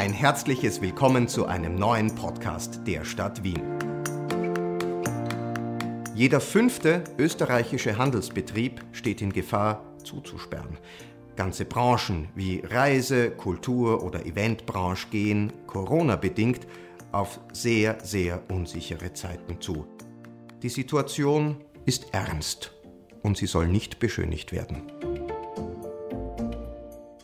Ein 0.00 0.14
herzliches 0.14 0.80
Willkommen 0.80 1.28
zu 1.28 1.44
einem 1.44 1.74
neuen 1.74 2.14
Podcast 2.14 2.80
der 2.86 3.04
Stadt 3.04 3.44
Wien. 3.44 3.60
Jeder 6.14 6.40
fünfte 6.40 7.04
österreichische 7.18 7.98
Handelsbetrieb 7.98 8.82
steht 8.92 9.20
in 9.20 9.30
Gefahr, 9.30 9.84
zuzusperren. 10.02 10.78
Ganze 11.36 11.66
Branchen 11.66 12.30
wie 12.34 12.62
Reise-, 12.64 13.30
Kultur- 13.30 14.02
oder 14.02 14.24
Eventbranche 14.24 15.08
gehen, 15.10 15.52
Corona-bedingt, 15.66 16.66
auf 17.12 17.38
sehr, 17.52 17.98
sehr 18.02 18.40
unsichere 18.50 19.12
Zeiten 19.12 19.60
zu. 19.60 19.86
Die 20.62 20.70
Situation 20.70 21.58
ist 21.84 22.14
ernst 22.14 22.72
und 23.20 23.36
sie 23.36 23.46
soll 23.46 23.68
nicht 23.68 23.98
beschönigt 23.98 24.50
werden. 24.52 24.90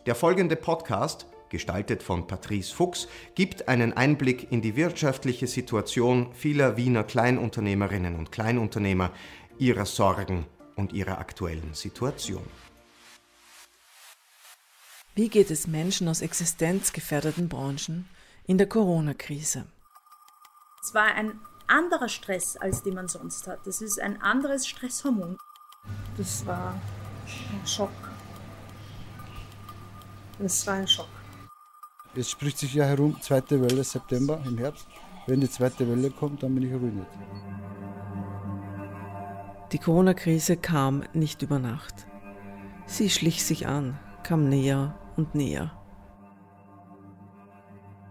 Der 0.04 0.14
folgende 0.14 0.56
Podcast, 0.56 1.26
gestaltet 1.50 2.02
von 2.02 2.26
Patrice 2.26 2.74
Fuchs, 2.74 3.08
gibt 3.34 3.68
einen 3.68 3.92
Einblick 3.92 4.50
in 4.50 4.62
die 4.62 4.76
wirtschaftliche 4.76 5.46
Situation 5.46 6.32
vieler 6.32 6.76
Wiener 6.76 7.04
Kleinunternehmerinnen 7.04 8.16
und 8.16 8.32
Kleinunternehmer, 8.32 9.12
ihrer 9.58 9.86
Sorgen 9.86 10.46
und 10.76 10.92
ihrer 10.92 11.18
aktuellen 11.18 11.74
Situation. 11.74 12.46
Wie 15.14 15.28
geht 15.28 15.50
es 15.50 15.66
Menschen 15.66 16.08
aus 16.08 16.20
existenzgefährdeten 16.20 17.48
Branchen 17.48 18.06
in 18.46 18.58
der 18.58 18.68
Corona-Krise? 18.68 19.66
Es 20.82 20.92
war 20.92 21.14
ein 21.14 21.40
anderer 21.66 22.08
Stress, 22.08 22.56
als 22.56 22.82
den 22.82 22.94
man 22.94 23.08
sonst 23.08 23.46
hat. 23.46 23.66
Das 23.66 23.80
ist 23.80 23.98
ein 23.98 24.20
anderes 24.20 24.66
Stresshormon. 24.68 25.38
Das 26.16 26.44
war 26.46 26.80
ein 27.24 27.66
Schock. 27.66 27.90
Das 30.38 30.66
war 30.66 30.74
ein 30.74 30.86
Schock. 30.86 31.08
Es 32.18 32.30
spricht 32.30 32.58
sich 32.58 32.72
ja 32.72 32.84
herum, 32.86 33.20
zweite 33.20 33.60
Welle 33.60 33.84
September 33.84 34.40
im 34.46 34.56
Herbst. 34.56 34.86
Wenn 35.26 35.40
die 35.40 35.50
zweite 35.50 35.86
Welle 35.86 36.10
kommt, 36.10 36.42
dann 36.42 36.54
bin 36.54 36.64
ich 36.64 36.72
ruiniert. 36.72 37.06
Die 39.72 39.78
Corona-Krise 39.78 40.56
kam 40.56 41.04
nicht 41.12 41.42
über 41.42 41.58
Nacht. 41.58 42.06
Sie 42.86 43.10
schlich 43.10 43.44
sich 43.44 43.66
an, 43.66 43.98
kam 44.22 44.48
näher 44.48 44.98
und 45.16 45.34
näher. 45.34 45.72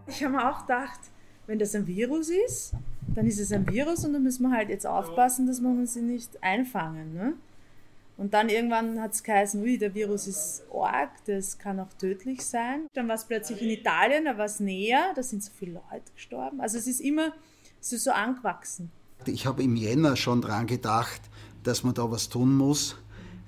Ich 0.05 0.23
habe 0.23 0.33
mir 0.33 0.52
auch 0.52 0.61
gedacht, 0.61 0.99
wenn 1.47 1.58
das 1.58 1.73
ein 1.73 1.87
Virus 1.87 2.30
ist, 2.30 2.73
dann 3.08 3.25
ist 3.25 3.39
es 3.39 3.52
ein 3.52 3.67
Virus 3.67 4.05
und 4.05 4.13
dann 4.13 4.21
müssen 4.21 4.43
wir 4.43 4.55
halt 4.55 4.69
jetzt 4.69 4.85
aufpassen, 4.85 5.47
dass 5.47 5.61
wir 5.61 5.87
sie 5.87 6.02
nicht 6.02 6.43
einfangen. 6.43 7.13
Ne? 7.13 7.33
Und 8.17 8.33
dann 8.33 8.49
irgendwann 8.49 9.02
hat 9.02 9.13
es 9.13 9.23
geheißen, 9.23 9.61
ui, 9.61 9.77
der 9.77 9.94
Virus 9.94 10.27
ist 10.27 10.63
arg, 10.73 11.11
das 11.25 11.58
kann 11.58 11.80
auch 11.80 11.91
tödlich 11.99 12.45
sein. 12.45 12.88
Dann 12.94 13.08
war 13.08 13.16
es 13.16 13.25
plötzlich 13.25 13.61
in 13.61 13.69
Italien, 13.69 14.25
da 14.25 14.38
war 14.38 14.45
es 14.45 14.59
näher, 14.59 15.11
da 15.16 15.21
sind 15.21 15.44
so 15.44 15.52
viele 15.58 15.73
Leute 15.73 16.11
gestorben. 16.13 16.61
Also 16.61 16.77
es 16.77 16.88
ist 16.88 17.02
immer 17.02 17.33
es 17.86 17.93
ist 17.93 18.05
so 18.05 18.11
angewachsen. 18.11 18.89
Ich 19.27 19.45
habe 19.45 19.61
im 19.61 19.75
Jänner 19.75 20.16
schon 20.16 20.41
dran 20.41 20.66
gedacht, 20.66 21.21
dass 21.61 21.83
man 21.83 21.93
da 21.93 22.09
was 22.09 22.30
tun 22.30 22.58
muss. 22.58 22.95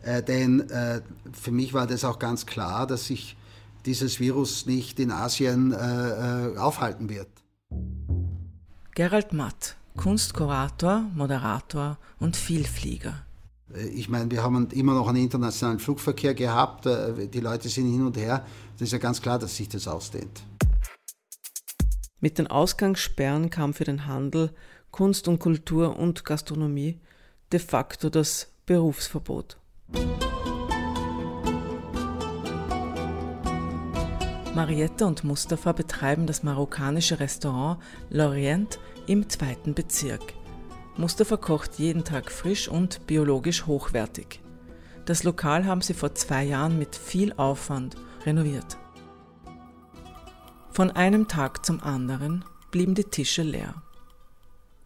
Äh, 0.04 0.22
denn 0.22 0.70
äh, 0.70 1.02
für 1.34 1.52
mich 1.52 1.74
war 1.74 1.88
das 1.88 2.06
auch 2.06 2.20
ganz 2.20 2.46
klar, 2.46 2.86
dass 2.86 3.08
sich 3.08 3.36
dieses 3.88 4.20
Virus 4.20 4.68
nicht 4.68 5.00
in 5.00 5.10
Asien 5.10 5.72
äh, 5.72 6.52
äh 6.52 6.58
aufhalten 6.58 7.10
wird. 7.10 7.30
Gerald 8.94 9.34
Matt, 9.34 9.76
Kunstkurator, 9.96 11.06
Moderator 11.16 11.98
und 12.20 12.36
Vielflieger. 12.36 13.27
Äh, 13.74 13.88
ich 13.88 14.10
meine, 14.10 14.30
wir 14.32 14.44
haben 14.44 14.70
immer 14.72 14.94
noch 14.94 15.08
einen 15.08 15.18
internationalen 15.18 15.80
Flugverkehr 15.80 16.34
gehabt, 16.34 16.86
äh, 16.86 17.28
die 17.28 17.40
Leute 17.40 17.70
sind 17.70 17.92
hin 17.92 18.06
und 18.06 18.18
her. 18.18 18.46
Das 18.74 18.88
ist 18.88 18.92
ja 18.92 18.98
ganz 18.98 19.22
klar, 19.22 19.40
dass 19.40 19.56
sich 19.56 19.70
das 19.70 19.88
ausdehnt. 19.88 20.44
Mit 22.20 22.40
den 22.40 22.48
Ausgangssperren 22.48 23.50
kam 23.50 23.74
für 23.74 23.84
den 23.84 24.08
Handel, 24.08 24.52
Kunst 24.92 25.28
und 25.28 25.40
Kultur 25.40 25.98
und 25.98 26.26
Gastronomie 26.26 27.00
de 27.52 27.60
facto 27.60 28.10
das 28.10 28.48
Berufsverbot. 28.66 29.58
Marietta 34.56 35.06
und 35.06 35.24
Mustafa 35.24 35.72
betreiben 35.72 36.26
das 36.26 36.42
marokkanische 36.42 37.20
Restaurant 37.20 37.80
L'Orient 38.12 38.80
im 39.06 39.30
zweiten 39.30 39.76
Bezirk. 39.76 40.34
Mustafa 40.98 41.38
kocht 41.38 41.78
jeden 41.78 42.04
Tag 42.04 42.32
frisch 42.32 42.68
und 42.68 43.06
biologisch 43.06 43.68
hochwertig. 43.68 44.42
Das 45.06 45.24
Lokal 45.24 45.66
haben 45.66 45.82
sie 45.82 45.94
vor 45.94 46.16
zwei 46.16 46.44
Jahren 46.44 46.80
mit 46.80 46.96
viel 46.96 47.34
Aufwand 47.34 47.96
renoviert. 48.26 48.78
Von 50.72 50.90
einem 50.90 51.28
Tag 51.28 51.64
zum 51.64 51.82
anderen 51.82 52.44
blieben 52.72 52.96
die 52.96 53.04
Tische 53.04 53.44
leer. 53.44 53.76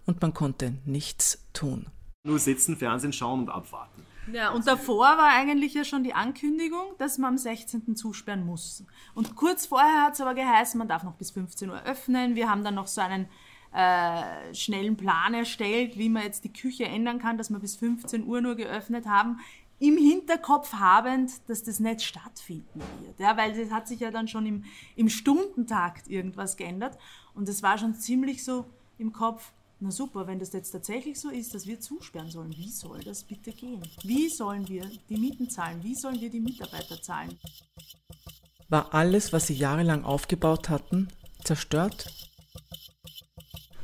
Und 0.06 0.22
man 0.22 0.34
konnte 0.34 0.74
nichts 0.86 1.48
tun. 1.54 1.88
Nur 2.24 2.40
sitzen, 2.40 2.76
Fernsehen 2.76 3.14
schauen 3.14 3.42
und 3.42 3.50
abwarten. 3.50 4.06
Ja, 4.32 4.52
und 4.52 4.68
davor 4.68 5.18
war 5.18 5.30
eigentlich 5.34 5.74
ja 5.74 5.86
schon 5.86 6.04
die 6.04 6.14
Ankündigung, 6.14 6.94
dass 6.98 7.18
man 7.18 7.30
am 7.30 7.38
16. 7.38 7.96
zusperren 7.96 8.46
muss. 8.46 8.84
Und 9.16 9.36
kurz 9.38 9.66
vorher 9.66 10.04
hat 10.04 10.14
es 10.14 10.22
aber 10.22 10.36
geheißen, 10.36 10.78
man 10.78 10.90
darf 10.90 11.04
noch 11.04 11.16
bis 11.16 11.32
15 11.32 11.70
Uhr 11.70 11.82
öffnen. 11.84 12.36
Wir 12.36 12.50
haben 12.50 12.64
dann 12.66 12.76
noch 12.76 12.88
so 12.88 13.00
einen 13.02 13.28
äh, 13.74 14.54
schnellen 14.54 14.98
Plan 14.98 15.34
erstellt, 15.34 15.98
wie 15.98 16.10
man 16.10 16.24
jetzt 16.24 16.44
die 16.44 16.54
Küche 16.54 16.86
ändern 16.86 17.20
kann, 17.20 17.38
dass 17.38 17.50
wir 17.50 17.60
bis 17.60 17.76
15 17.76 18.26
Uhr 18.26 18.42
nur 18.42 18.56
geöffnet 18.56 19.06
haben, 19.06 19.40
im 19.80 19.98
Hinterkopf 19.98 20.74
habend, 20.74 21.32
dass 21.48 21.64
das 21.64 21.80
nicht 21.80 22.04
stattfinden 22.04 22.82
wird. 23.00 23.20
Ja, 23.20 23.36
weil 23.36 23.60
es 23.60 23.72
hat 23.72 23.88
sich 23.88 24.00
ja 24.00 24.12
dann 24.12 24.28
schon 24.28 24.46
im, 24.46 24.64
im 24.96 25.10
Stundentakt 25.10 26.08
irgendwas 26.08 26.56
geändert. 26.56 26.98
Und 27.34 27.50
es 27.50 27.64
war 27.64 27.80
schon 27.80 27.96
ziemlich 27.96 28.44
so 28.44 28.66
im 29.00 29.12
Kopf, 29.12 29.52
na 29.80 29.90
super, 29.90 30.28
wenn 30.28 30.38
das 30.38 30.54
jetzt 30.54 30.70
tatsächlich 30.70 31.20
so 31.20 31.30
ist, 31.30 31.56
dass 31.56 31.66
wir 31.66 31.80
zusperren 31.80 32.30
sollen, 32.30 32.56
wie 32.56 32.70
soll 32.70 33.04
das 33.04 33.24
bitte 33.24 33.52
gehen? 33.52 33.82
Wie 34.04 34.30
sollen 34.30 34.68
wir 34.68 34.86
die 35.10 35.18
Mieten 35.18 35.50
zahlen? 35.50 35.82
Wie 35.82 35.96
sollen 35.96 36.22
wir 36.22 36.30
die 36.30 36.40
Mitarbeiter 36.40 37.02
zahlen? 37.02 37.40
War 38.70 38.94
alles, 38.94 39.34
was 39.34 39.48
sie 39.48 39.56
jahrelang 39.56 40.04
aufgebaut 40.04 40.70
hatten, 40.70 41.08
zerstört? 41.44 42.31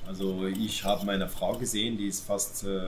Also 0.07 0.45
ich 0.47 0.85
habe 0.85 1.05
meine 1.05 1.27
Frau 1.27 1.57
gesehen, 1.57 1.97
die 1.97 2.07
ist 2.07 2.25
fast, 2.25 2.63
äh, 2.63 2.79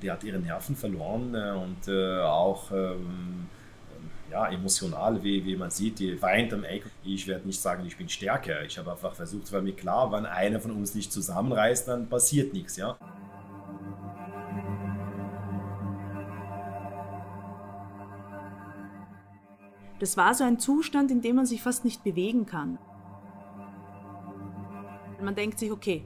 die 0.00 0.10
hat 0.10 0.22
ihre 0.22 0.38
Nerven 0.38 0.76
verloren 0.76 1.34
äh, 1.34 1.50
und 1.50 1.88
äh, 1.88 2.20
auch 2.20 2.70
ähm, 2.70 3.48
ja, 4.30 4.46
emotional, 4.46 5.22
wie, 5.24 5.44
wie 5.44 5.56
man 5.56 5.70
sieht, 5.70 5.98
die 5.98 6.20
weint 6.22 6.52
am 6.52 6.62
Eck. 6.62 6.84
Ich 7.02 7.26
werde 7.26 7.46
nicht 7.46 7.60
sagen, 7.60 7.84
ich 7.86 7.96
bin 7.96 8.08
stärker. 8.08 8.62
Ich 8.62 8.78
habe 8.78 8.92
einfach 8.92 9.14
versucht, 9.14 9.52
weil 9.52 9.62
mir 9.62 9.74
klar, 9.74 10.12
wenn 10.12 10.26
einer 10.26 10.60
von 10.60 10.70
uns 10.70 10.94
nicht 10.94 11.12
zusammenreißt, 11.12 11.88
dann 11.88 12.08
passiert 12.08 12.52
nichts, 12.52 12.76
ja. 12.76 12.96
Das 19.98 20.16
war 20.16 20.34
so 20.34 20.44
ein 20.44 20.58
Zustand, 20.60 21.10
in 21.10 21.20
dem 21.20 21.36
man 21.36 21.46
sich 21.46 21.62
fast 21.62 21.84
nicht 21.84 22.04
bewegen 22.04 22.46
kann. 22.46 22.78
Man 25.24 25.34
denkt 25.34 25.58
sich, 25.58 25.70
okay, 25.70 26.04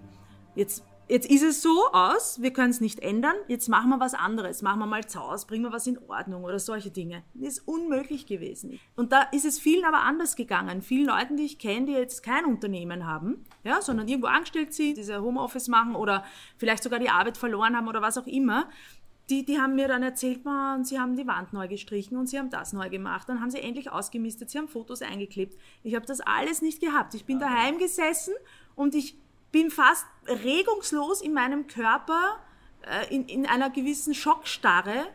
jetzt 0.54 0.84
jetzt 1.08 1.30
ist 1.30 1.42
es 1.42 1.62
so 1.62 1.86
aus, 1.92 2.40
wir 2.40 2.52
können 2.52 2.70
es 2.70 2.80
nicht 2.80 3.00
ändern, 3.00 3.34
jetzt 3.48 3.68
machen 3.68 3.90
wir 3.90 4.00
was 4.00 4.14
anderes, 4.14 4.62
machen 4.62 4.78
wir 4.78 4.86
mal 4.86 5.06
Zaus, 5.06 5.46
bringen 5.46 5.64
wir 5.64 5.72
was 5.72 5.86
in 5.86 5.98
Ordnung 6.08 6.44
oder 6.44 6.58
solche 6.58 6.90
Dinge. 6.90 7.22
Das 7.34 7.54
ist 7.54 7.68
unmöglich 7.68 8.26
gewesen. 8.26 8.78
Und 8.96 9.12
da 9.12 9.22
ist 9.22 9.44
es 9.44 9.58
vielen 9.58 9.84
aber 9.84 10.02
anders 10.02 10.36
gegangen. 10.36 10.82
Vielen 10.82 11.06
Leuten, 11.06 11.36
die 11.36 11.44
ich 11.44 11.58
kenne, 11.58 11.86
die 11.86 11.92
jetzt 11.92 12.22
kein 12.22 12.44
Unternehmen 12.44 13.06
haben, 13.06 13.44
ja, 13.64 13.80
sondern 13.80 14.08
irgendwo 14.08 14.28
angestellt 14.28 14.74
sind, 14.74 14.98
diese 14.98 15.22
Homeoffice 15.22 15.68
machen 15.68 15.94
oder 15.94 16.24
vielleicht 16.58 16.82
sogar 16.82 16.98
die 16.98 17.10
Arbeit 17.10 17.36
verloren 17.36 17.76
haben 17.76 17.88
oder 17.88 18.02
was 18.02 18.18
auch 18.18 18.26
immer, 18.26 18.68
die, 19.30 19.44
die 19.44 19.60
haben 19.60 19.74
mir 19.74 19.88
dann 19.88 20.02
erzählt, 20.02 20.46
man, 20.46 20.84
sie 20.84 20.98
haben 20.98 21.14
die 21.14 21.26
Wand 21.26 21.52
neu 21.52 21.68
gestrichen 21.68 22.16
und 22.16 22.28
sie 22.28 22.38
haben 22.38 22.48
das 22.48 22.72
neu 22.72 22.88
gemacht. 22.88 23.28
Dann 23.28 23.42
haben 23.42 23.50
sie 23.50 23.60
endlich 23.60 23.90
ausgemistet, 23.90 24.48
sie 24.48 24.56
haben 24.56 24.68
Fotos 24.68 25.02
eingeklebt. 25.02 25.58
Ich 25.82 25.94
habe 25.94 26.06
das 26.06 26.20
alles 26.20 26.62
nicht 26.62 26.80
gehabt. 26.80 27.12
Ich 27.12 27.26
bin 27.26 27.38
daheim 27.38 27.76
gesessen 27.76 28.32
und 28.78 28.94
ich 28.94 29.16
bin 29.50 29.70
fast 29.70 30.06
regungslos 30.26 31.20
in 31.20 31.34
meinem 31.34 31.66
Körper 31.66 32.38
äh, 32.82 33.12
in, 33.14 33.26
in 33.28 33.44
einer 33.44 33.70
gewissen 33.70 34.14
Schockstarre 34.14 35.06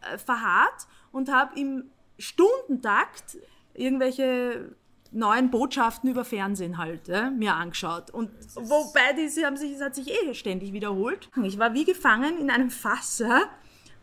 äh, 0.00 0.16
verharrt 0.16 0.86
und 1.10 1.30
habe 1.30 1.58
im 1.58 1.90
Stundentakt 2.18 3.38
irgendwelche 3.74 4.76
neuen 5.10 5.50
Botschaften 5.50 6.08
über 6.08 6.24
Fernsehen 6.24 6.78
halt 6.78 7.08
äh, 7.08 7.30
mir 7.30 7.54
angeschaut. 7.54 8.10
Und 8.10 8.30
wobei 8.54 9.12
diese 9.18 9.44
haben 9.44 9.56
sich, 9.56 9.72
es 9.72 9.80
hat 9.80 9.96
sich 9.96 10.08
eh 10.08 10.32
ständig 10.34 10.72
wiederholt. 10.72 11.28
Ich 11.42 11.58
war 11.58 11.74
wie 11.74 11.84
gefangen 11.84 12.38
in 12.38 12.48
einem 12.48 12.70
Fass, 12.70 13.24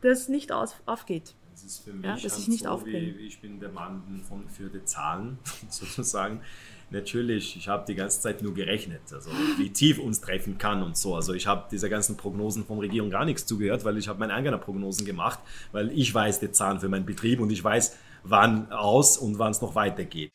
das 0.02 0.28
nicht 0.28 0.52
aus, 0.52 0.76
aufgeht. 0.86 1.34
Das 1.52 1.64
ist 1.64 1.80
für 1.80 1.94
mich 1.94 2.06
ja, 2.06 2.12
halt 2.12 2.26
ich 2.26 2.48
nicht 2.50 2.66
so, 2.66 2.86
wie, 2.86 3.16
ich 3.26 3.40
bin 3.40 3.60
der 3.60 3.70
Mann 3.70 4.22
von, 4.28 4.50
für 4.50 4.70
die 4.70 4.84
Zahlen 4.84 5.40
sozusagen 5.70 6.42
natürlich, 6.90 7.56
ich 7.56 7.68
habe 7.68 7.86
die 7.86 7.96
ganze 7.96 8.22
Zeit 8.22 8.42
nur 8.42 8.54
gerechnet, 8.54 9.02
also 9.12 9.30
wie 9.58 9.70
tief 9.70 10.00
uns 10.00 10.22
treffen 10.22 10.58
kann 10.58 10.84
und 10.84 10.98
so. 10.98 11.16
Also 11.16 11.34
ich 11.34 11.48
habe 11.48 11.66
dieser 11.72 11.90
ganzen 11.90 12.18
Prognosen 12.18 12.66
von 12.66 12.80
Regierung 12.80 13.10
gar 13.10 13.26
nichts 13.26 13.46
zugehört, 13.46 13.84
weil 13.86 13.98
ich 13.98 14.08
habe 14.08 14.20
meine 14.20 14.34
eigenen 14.34 14.60
Prognosen 14.60 15.06
gemacht, 15.06 15.40
weil 15.72 15.92
ich 15.92 16.14
weiß 16.14 16.40
die 16.40 16.52
Zahlen 16.52 16.80
für 16.80 16.90
meinen 16.90 17.06
Betrieb 17.06 17.40
und 17.40 17.50
ich 17.52 17.64
weiß, 17.64 17.98
wann 18.24 18.72
aus 18.72 19.18
und 19.18 19.40
wann 19.40 19.52
es 19.52 19.62
noch 19.62 19.76
weitergeht. 19.76 20.32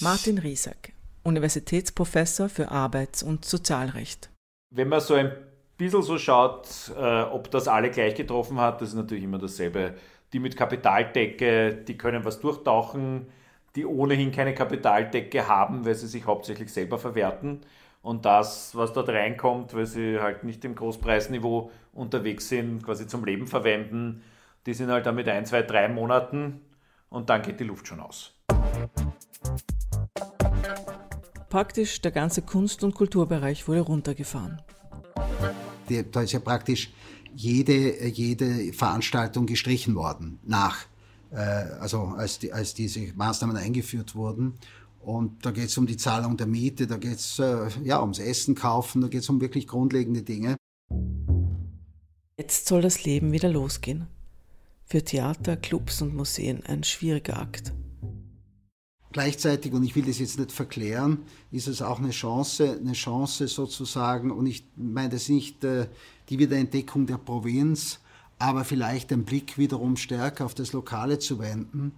Martin 0.00 0.38
Riesack, 0.38 0.92
Universitätsprofessor 1.22 2.48
für 2.48 2.70
Arbeits- 2.70 3.22
und 3.22 3.44
Sozialrecht. 3.44 4.30
Wenn 4.70 4.88
man 4.88 5.00
so 5.00 5.14
ein 5.14 5.32
bisschen 5.76 6.02
so 6.02 6.18
schaut, 6.18 6.68
äh, 6.96 7.22
ob 7.22 7.50
das 7.50 7.68
alle 7.68 7.90
gleich 7.90 8.14
getroffen 8.14 8.58
hat, 8.58 8.80
das 8.80 8.90
ist 8.90 8.94
natürlich 8.94 9.24
immer 9.24 9.38
dasselbe. 9.38 9.94
Die 10.32 10.38
mit 10.38 10.56
Kapitaldecke, 10.56 11.74
die 11.86 11.96
können 11.96 12.24
was 12.24 12.40
durchtauchen, 12.40 13.26
die 13.76 13.86
ohnehin 13.86 14.32
keine 14.32 14.54
Kapitaldecke 14.54 15.48
haben, 15.48 15.84
weil 15.84 15.94
sie 15.94 16.06
sich 16.06 16.26
hauptsächlich 16.26 16.72
selber 16.72 16.98
verwerten. 16.98 17.60
Und 18.02 18.24
das, 18.24 18.74
was 18.74 18.92
dort 18.92 19.08
reinkommt, 19.08 19.74
weil 19.74 19.86
sie 19.86 20.18
halt 20.20 20.44
nicht 20.44 20.64
im 20.64 20.74
Großpreisniveau 20.74 21.70
unterwegs 21.92 22.48
sind, 22.48 22.82
quasi 22.82 23.06
zum 23.06 23.24
Leben 23.24 23.46
verwenden, 23.46 24.22
die 24.66 24.74
sind 24.74 24.90
halt 24.90 25.06
dann 25.06 25.14
mit 25.14 25.28
ein, 25.28 25.46
zwei, 25.46 25.62
drei 25.62 25.88
Monaten 25.88 26.60
und 27.08 27.30
dann 27.30 27.42
geht 27.42 27.60
die 27.60 27.64
Luft 27.64 27.86
schon 27.86 28.00
aus. 28.00 28.34
Praktisch 31.48 32.00
der 32.00 32.12
ganze 32.12 32.42
Kunst- 32.42 32.82
und 32.82 32.94
Kulturbereich 32.94 33.68
wurde 33.68 33.80
runtergefahren. 33.80 34.60
Da 36.10 36.22
ist 36.22 36.32
ja 36.32 36.40
praktisch 36.40 36.92
jede, 37.34 38.06
jede 38.06 38.72
Veranstaltung 38.72 39.46
gestrichen 39.46 39.94
worden, 39.94 40.38
nach, 40.44 40.86
also 41.36 42.02
als, 42.16 42.38
die, 42.38 42.52
als 42.52 42.74
diese 42.74 43.12
Maßnahmen 43.14 43.56
eingeführt 43.56 44.14
wurden. 44.14 44.54
Und 45.00 45.44
da 45.44 45.50
geht 45.50 45.68
es 45.68 45.78
um 45.78 45.86
die 45.86 45.96
Zahlung 45.96 46.36
der 46.36 46.46
Miete, 46.46 46.86
da 46.86 46.96
geht 46.96 47.18
es 47.18 47.38
äh, 47.38 47.68
ja, 47.82 48.00
ums 48.00 48.18
Essen 48.20 48.54
kaufen, 48.54 49.00
da 49.00 49.08
geht 49.08 49.22
es 49.22 49.28
um 49.28 49.40
wirklich 49.40 49.66
grundlegende 49.66 50.22
Dinge. 50.22 50.56
Jetzt 52.38 52.66
soll 52.66 52.82
das 52.82 53.04
Leben 53.04 53.32
wieder 53.32 53.48
losgehen. 53.48 54.06
Für 54.84 55.04
Theater, 55.04 55.56
Clubs 55.56 56.02
und 56.02 56.14
Museen 56.14 56.64
ein 56.64 56.84
schwieriger 56.84 57.38
Akt. 57.38 57.72
Gleichzeitig, 59.12 59.72
und 59.72 59.82
ich 59.84 59.94
will 59.94 60.04
das 60.04 60.18
jetzt 60.18 60.38
nicht 60.38 60.52
verklären, 60.52 61.18
ist 61.50 61.68
es 61.68 61.82
auch 61.82 61.98
eine 61.98 62.10
Chance, 62.10 62.78
eine 62.80 62.94
Chance 62.94 63.48
sozusagen, 63.48 64.30
und 64.30 64.46
ich 64.46 64.66
meine 64.76 65.10
das 65.10 65.28
nicht 65.28 65.64
äh, 65.64 65.88
die 66.30 66.38
Wiederentdeckung 66.38 67.06
der 67.06 67.18
Provinz, 67.18 68.00
aber 68.42 68.64
vielleicht 68.64 69.12
den 69.12 69.22
Blick 69.22 69.56
wiederum 69.56 69.96
stärker 69.96 70.44
auf 70.44 70.54
das 70.54 70.72
Lokale 70.72 71.20
zu 71.20 71.38
wenden, 71.38 71.92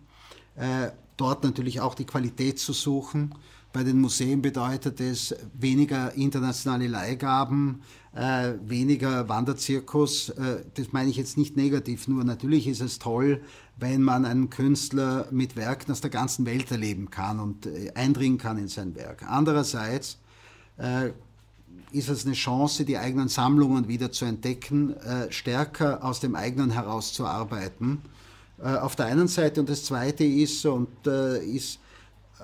äh, 0.57 0.91
dort 1.17 1.43
natürlich 1.43 1.81
auch 1.81 1.95
die 1.95 2.05
Qualität 2.05 2.59
zu 2.59 2.75
suchen. 2.75 3.35
Bei 3.73 3.83
den 3.83 3.99
Museen 3.99 4.43
bedeutet 4.43 5.01
es 5.01 5.35
weniger 5.55 6.13
internationale 6.13 6.87
Leihgaben, 6.87 7.81
äh, 8.15 8.53
weniger 8.63 9.27
Wanderzirkus. 9.31 10.29
Äh, 10.29 10.65
das 10.75 10.93
meine 10.93 11.09
ich 11.09 11.17
jetzt 11.17 11.39
nicht 11.39 11.57
negativ, 11.57 12.09
nur 12.09 12.23
natürlich 12.25 12.67
ist 12.67 12.83
es 12.83 12.99
toll, 12.99 13.41
wenn 13.79 14.03
man 14.03 14.27
einen 14.27 14.51
Künstler 14.51 15.27
mit 15.31 15.57
Werken 15.57 15.93
aus 15.93 16.03
der 16.03 16.11
ganzen 16.11 16.45
Welt 16.45 16.71
erleben 16.71 17.11
kann 17.11 17.41
und 17.41 17.65
äh, 17.65 17.91
eindringen 17.95 18.37
kann 18.37 18.59
in 18.59 18.69
sein 18.69 18.95
Werk. 18.95 19.25
Andererseits 19.27 20.19
äh, 20.77 21.11
ist 21.95 22.09
es 22.09 22.27
eine 22.27 22.35
Chance, 22.35 22.85
die 22.85 22.99
eigenen 22.99 23.29
Sammlungen 23.29 23.87
wieder 23.87 24.11
zu 24.11 24.25
entdecken, 24.25 24.95
äh, 24.97 25.31
stärker 25.31 26.03
aus 26.05 26.19
dem 26.19 26.35
eigenen 26.35 26.71
herauszuarbeiten. 26.71 28.03
Äh, 28.61 28.77
auf 28.77 28.97
der 28.97 29.07
einen 29.07 29.29
Seite 29.29 29.61
und 29.61 29.69
das 29.69 29.85
Zweite 29.85 30.25
ist 30.25 30.67
und 30.67 30.89
äh, 31.07 31.39
ist 31.45 31.79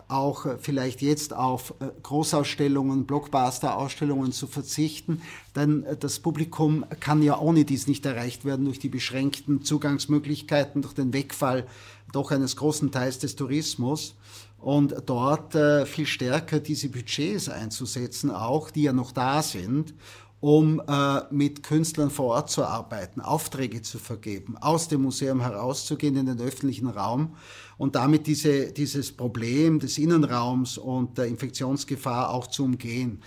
auch 0.06 0.46
vielleicht 0.60 1.02
jetzt 1.02 1.34
auf 1.34 1.74
Großausstellungen, 2.02 3.06
Blockbuster-Ausstellungen 3.06 4.32
zu 4.32 4.46
verzichten, 4.46 5.20
denn 5.56 5.84
das 5.98 6.20
Publikum 6.20 6.86
kann 7.00 7.22
ja 7.22 7.38
ohne 7.38 7.64
dies 7.64 7.86
nicht 7.86 8.06
erreicht 8.06 8.44
werden 8.44 8.64
durch 8.64 8.78
die 8.78 8.88
beschränkten 8.88 9.62
Zugangsmöglichkeiten, 9.62 10.82
durch 10.82 10.94
den 10.94 11.12
Wegfall 11.12 11.66
doch 12.12 12.30
eines 12.30 12.56
großen 12.56 12.92
Teils 12.92 13.18
des 13.18 13.36
Tourismus 13.36 14.14
und 14.60 14.94
dort 15.06 15.54
äh, 15.54 15.86
viel 15.86 16.06
stärker 16.06 16.60
diese 16.60 16.88
Budgets 16.88 17.48
einzusetzen, 17.48 18.30
auch 18.30 18.70
die 18.70 18.82
ja 18.82 18.92
noch 18.92 19.12
da 19.12 19.42
sind, 19.42 19.94
um 20.40 20.80
äh, 20.86 21.20
mit 21.30 21.62
Künstlern 21.62 22.10
vor 22.10 22.26
Ort 22.34 22.50
zu 22.50 22.64
arbeiten, 22.64 23.20
Aufträge 23.20 23.82
zu 23.82 23.98
vergeben, 23.98 24.56
aus 24.58 24.88
dem 24.88 25.02
Museum 25.02 25.40
herauszugehen 25.40 26.16
in 26.16 26.26
den 26.26 26.40
öffentlichen 26.40 26.88
Raum 26.88 27.36
und 27.78 27.94
damit 27.94 28.26
diese, 28.26 28.72
dieses 28.72 29.12
Problem 29.12 29.80
des 29.80 29.98
Innenraums 29.98 30.78
und 30.78 31.18
der 31.18 31.26
Infektionsgefahr 31.26 32.30
auch 32.30 32.46
zu 32.46 32.64
umgehen. 32.64 33.22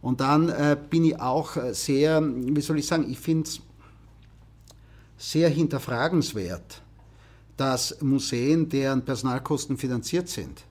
Und 0.00 0.20
dann 0.20 0.48
äh, 0.48 0.76
bin 0.88 1.04
ich 1.04 1.20
auch 1.20 1.56
sehr, 1.72 2.22
wie 2.22 2.60
soll 2.60 2.78
ich 2.78 2.86
sagen, 2.86 3.10
ich 3.10 3.18
finde 3.18 3.48
es 3.48 3.60
sehr 5.16 5.48
hinterfragenswert, 5.48 6.82
dass 7.56 8.00
Museen, 8.00 8.68
deren 8.68 9.04
Personalkosten 9.04 9.76
finanziert 9.76 10.28
sind, 10.28 10.62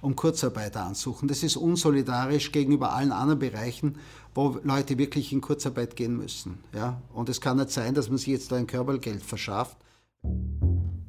um 0.00 0.16
Kurzarbeit 0.16 0.76
ansuchen. 0.76 1.28
Das 1.28 1.42
ist 1.42 1.56
unsolidarisch 1.56 2.52
gegenüber 2.52 2.92
allen 2.92 3.12
anderen 3.12 3.38
Bereichen, 3.38 3.96
wo 4.34 4.58
Leute 4.62 4.98
wirklich 4.98 5.32
in 5.32 5.40
Kurzarbeit 5.40 5.96
gehen 5.96 6.16
müssen. 6.16 6.62
Ja? 6.74 7.02
Und 7.12 7.28
es 7.28 7.40
kann 7.40 7.56
nicht 7.56 7.70
sein, 7.70 7.94
dass 7.94 8.08
man 8.08 8.18
sich 8.18 8.28
jetzt 8.28 8.52
da 8.52 8.56
ein 8.56 8.66
Körpergeld 8.66 9.22
verschafft. 9.22 9.76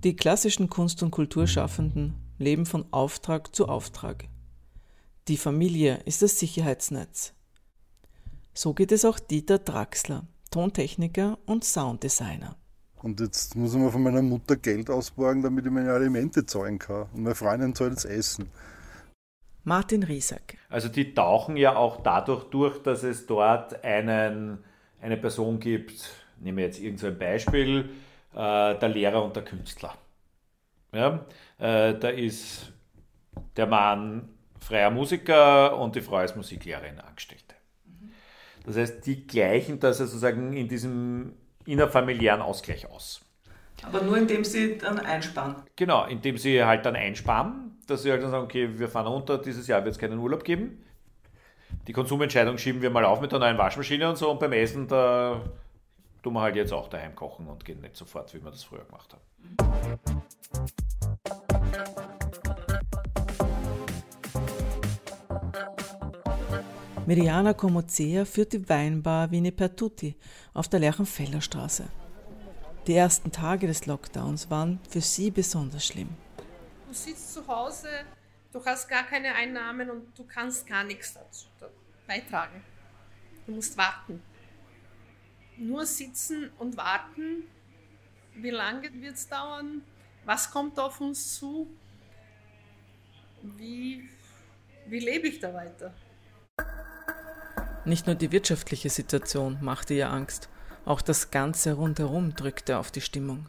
Die 0.03 0.15
klassischen 0.15 0.69
Kunst- 0.69 1.03
und 1.03 1.11
Kulturschaffenden 1.11 2.15
leben 2.37 2.65
von 2.65 2.85
Auftrag 2.91 3.55
zu 3.55 3.67
Auftrag. 3.67 4.27
Die 5.27 5.37
Familie 5.37 6.01
ist 6.05 6.21
das 6.21 6.39
Sicherheitsnetz. 6.39 7.33
So 8.53 8.73
geht 8.73 8.91
es 8.91 9.05
auch 9.05 9.19
Dieter 9.19 9.59
Draxler, 9.59 10.27
Tontechniker 10.49 11.37
und 11.45 11.63
Sounddesigner. 11.63 12.55
Und 13.01 13.19
jetzt 13.19 13.55
muss 13.55 13.73
ich 13.73 13.79
mir 13.79 13.91
von 13.91 14.03
meiner 14.03 14.21
Mutter 14.21 14.57
Geld 14.57 14.89
ausborgen, 14.89 15.41
damit 15.41 15.65
ich 15.65 15.71
meine 15.71 15.91
Alimente 15.91 16.45
zahlen 16.45 16.79
kann. 16.79 17.07
Und 17.13 17.23
meine 17.23 17.35
Freundin 17.35 17.75
zahlt 17.75 17.93
das 17.93 18.05
Essen. 18.05 18.49
Martin 19.69 20.01
Riesack. 20.01 20.57
Also 20.69 20.89
die 20.89 21.13
tauchen 21.13 21.55
ja 21.55 21.75
auch 21.75 22.01
dadurch 22.01 22.45
durch, 22.45 22.81
dass 22.81 23.03
es 23.03 23.27
dort 23.27 23.83
einen, 23.83 24.63
eine 24.99 25.15
Person 25.15 25.59
gibt, 25.59 26.09
nehmen 26.39 26.57
wir 26.57 26.65
jetzt 26.65 26.79
irgendein 26.79 27.13
so 27.13 27.19
Beispiel, 27.19 27.89
äh, 28.33 28.75
der 28.79 28.89
Lehrer 28.89 29.23
und 29.23 29.35
der 29.35 29.43
Künstler. 29.43 29.93
Ja, 30.91 31.23
äh, 31.59 31.93
da 31.93 32.09
ist 32.09 32.73
der 33.55 33.67
Mann 33.67 34.29
freier 34.59 34.89
Musiker 34.89 35.77
und 35.77 35.95
die 35.95 36.01
Frau 36.01 36.19
ist 36.21 36.35
Musiklehrerin 36.35 36.99
Angestellte. 36.99 37.53
Das 38.65 38.75
heißt, 38.75 39.05
die 39.05 39.27
gleichen 39.27 39.79
das 39.79 39.99
sozusagen 39.99 40.53
in 40.53 40.67
diesem 40.67 41.33
innerfamiliären 41.65 42.41
Ausgleich 42.41 42.89
aus. 42.89 43.21
Aber 43.83 44.01
nur 44.01 44.17
indem 44.17 44.43
sie 44.43 44.79
dann 44.79 44.97
einsparen. 44.97 45.57
Genau, 45.75 46.05
indem 46.07 46.37
sie 46.37 46.63
halt 46.63 46.87
dann 46.87 46.95
einsparen, 46.95 47.68
dass 47.89 48.03
sie 48.03 48.11
halt 48.11 48.21
dann 48.21 48.31
sagen, 48.31 48.43
okay, 48.43 48.69
wir 48.77 48.87
fahren 48.87 49.07
runter, 49.07 49.37
dieses 49.37 49.67
Jahr 49.67 49.83
wird 49.83 49.95
es 49.95 49.99
keinen 49.99 50.19
Urlaub 50.19 50.43
geben. 50.43 50.83
Die 51.87 51.93
Konsumentscheidung 51.93 52.57
schieben 52.57 52.81
wir 52.81 52.89
mal 52.89 53.05
auf 53.05 53.21
mit 53.21 53.31
der 53.31 53.39
neuen 53.39 53.57
Waschmaschine 53.57 54.09
und 54.09 54.17
so 54.17 54.31
und 54.31 54.39
beim 54.39 54.53
Essen, 54.53 54.87
da 54.87 55.41
tun 56.23 56.33
wir 56.33 56.41
halt 56.41 56.55
jetzt 56.55 56.73
auch 56.73 56.87
daheim 56.89 57.15
kochen 57.15 57.47
und 57.47 57.63
gehen 57.65 57.81
nicht 57.81 57.95
sofort, 57.95 58.33
wie 58.33 58.43
wir 58.43 58.51
das 58.51 58.63
früher 58.63 58.83
gemacht 58.85 59.13
haben. 59.13 59.23
Meriana 67.05 67.53
Comozea 67.53 68.23
führt 68.23 68.53
die 68.53 68.69
Weinbar 68.69 69.31
Vini 69.31 69.49
per 69.49 69.75
Tutti 69.75 70.15
auf 70.53 70.67
der 70.67 70.79
Lerchenfelder 70.79 71.41
Straße. 71.41 71.85
Die 72.85 72.93
ersten 72.93 73.31
Tage 73.31 73.65
des 73.65 73.87
Lockdowns 73.87 74.51
waren 74.51 74.79
für 74.87 75.01
sie 75.01 75.31
besonders 75.31 75.85
schlimm. 75.85 76.09
Du 76.89 76.95
sitzt 76.95 77.35
zu 77.35 77.45
Hause, 77.45 77.87
du 78.51 78.65
hast 78.65 78.89
gar 78.89 79.03
keine 79.03 79.35
Einnahmen 79.35 79.91
und 79.91 80.17
du 80.17 80.23
kannst 80.23 80.65
gar 80.65 80.83
nichts 80.83 81.13
dazu 81.13 81.45
beitragen. 82.07 82.63
Du 83.45 83.51
musst 83.51 83.77
warten. 83.77 84.23
Nur 85.55 85.85
sitzen 85.85 86.49
und 86.57 86.77
warten. 86.77 87.43
Wie 88.33 88.49
lange 88.49 88.91
wird 88.91 89.13
es 89.13 89.27
dauern? 89.27 89.83
Was 90.25 90.49
kommt 90.49 90.79
auf 90.79 90.99
uns 90.99 91.35
zu? 91.35 91.67
Wie, 93.43 94.09
wie 94.87 94.99
lebe 94.99 95.27
ich 95.27 95.39
da 95.39 95.53
weiter? 95.53 95.93
Nicht 97.85 98.07
nur 98.07 98.15
die 98.15 98.31
wirtschaftliche 98.31 98.89
Situation 98.89 99.59
machte 99.61 99.93
ihr 99.93 100.09
Angst, 100.09 100.49
auch 100.85 101.03
das 101.03 101.29
Ganze 101.29 101.73
rundherum 101.73 102.33
drückte 102.33 102.79
auf 102.79 102.89
die 102.89 103.01
Stimmung. 103.01 103.47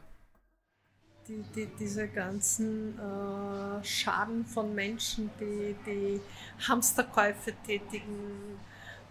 Die, 1.30 1.44
die, 1.54 1.68
diese 1.78 2.08
ganzen 2.08 2.98
äh, 2.98 3.84
Scharen 3.84 4.44
von 4.44 4.74
Menschen, 4.74 5.30
die, 5.38 5.76
die 5.86 6.20
Hamsterkäufe 6.66 7.52
tätigen, 7.64 8.58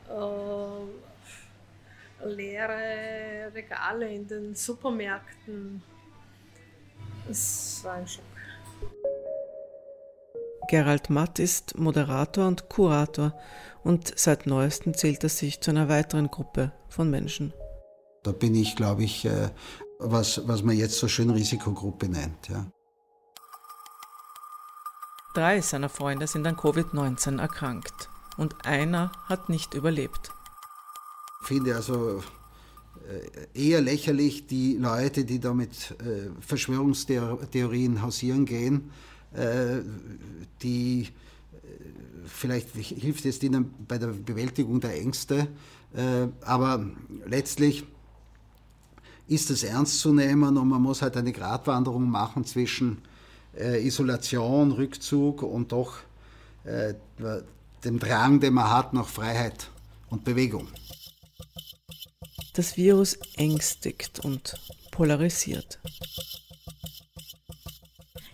äh, 0.10 0.82
leere 2.28 3.54
Regale 3.54 4.14
in 4.14 4.28
den 4.28 4.54
Supermärkten. 4.54 5.82
Es 7.30 7.80
war 7.84 7.94
ein 7.94 8.06
Schock. 8.06 8.26
Gerald 10.68 11.10
Matt 11.10 11.40
ist 11.40 11.78
Moderator 11.78 12.48
und 12.48 12.68
Kurator 12.68 13.34
und 13.86 14.12
seit 14.20 14.46
neuestem 14.46 14.94
zählt 14.94 15.24
er 15.24 15.30
sich 15.30 15.62
zu 15.62 15.72
einer 15.72 15.88
weiteren 15.88 16.30
Gruppe 16.30 16.74
von 16.90 17.10
Menschen. 17.10 17.54
Da 18.24 18.34
bin 18.34 18.54
ich, 18.56 18.76
glaube 18.76 19.06
ich, 19.06 19.24
äh, 19.24 19.50
was, 20.00 20.42
was 20.48 20.64
man 20.64 20.76
jetzt 20.76 20.98
so 20.98 21.08
schön 21.08 21.30
Risikogruppe 21.30 22.08
nennt. 22.08 22.48
Ja. 22.48 22.66
Drei 25.34 25.62
seiner 25.62 25.90
Freunde 25.90 26.26
sind 26.26 26.48
an 26.48 26.56
Covid-19 26.56 27.40
erkrankt 27.40 28.10
und 28.38 28.66
einer 28.66 29.12
hat 29.26 29.50
nicht 29.50 29.74
überlebt. 29.74 30.32
Ich 31.42 31.48
finde 31.48 31.76
also 31.76 32.24
äh, 33.08 33.70
eher 33.70 33.82
lächerlich 33.82 34.48
die 34.48 34.78
Leute, 34.78 35.26
die 35.26 35.40
da 35.40 35.54
mit 35.54 35.96
äh, 36.02 36.30
Verschwörungstheorien 36.42 38.02
hausieren 38.02 38.46
gehen, 38.46 38.92
äh, 39.34 39.82
die 40.64 41.10
vielleicht 42.26 42.76
hilft 42.76 43.26
es 43.26 43.42
ihnen 43.44 43.74
bei 43.88 43.98
der 43.98 44.08
Bewältigung 44.08 44.80
der 44.80 44.96
Ängste, 44.96 45.48
aber 46.42 46.86
letztlich 47.26 47.86
ist 49.30 49.50
es 49.50 49.64
ernst 49.64 50.00
zu 50.00 50.14
nehmen 50.14 50.58
und 50.58 50.68
man 50.68 50.82
muss 50.82 51.02
halt 51.02 51.16
eine 51.16 51.32
Gratwanderung 51.32 52.10
machen 52.10 52.44
zwischen 52.44 53.02
Isolation, 53.54 54.72
Rückzug 54.72 55.44
und 55.44 55.72
doch 55.72 56.00
dem 57.84 58.00
Drang, 58.00 58.40
den 58.40 58.54
man 58.54 58.70
hat 58.70 58.94
nach 58.94 59.08
Freiheit 59.08 59.70
und 60.10 60.24
Bewegung. 60.24 60.68
Das 62.54 62.76
Virus 62.76 63.18
ängstigt 63.36 64.20
und 64.20 64.56
polarisiert. 64.92 65.80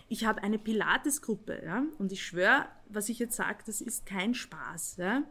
Ich 0.08 0.24
habe 0.24 0.42
eine 0.42 0.58
Pilates-Gruppe 0.58 1.62
ja, 1.64 1.84
und 1.98 2.10
ich 2.10 2.24
schwöre, 2.24 2.66
was 2.88 3.08
ich 3.08 3.18
jetzt 3.18 3.36
sage, 3.36 3.58
das 3.66 3.80
ist 3.80 4.06
kein 4.06 4.34
Spaß. 4.34 4.96
Ja. 4.98 5.22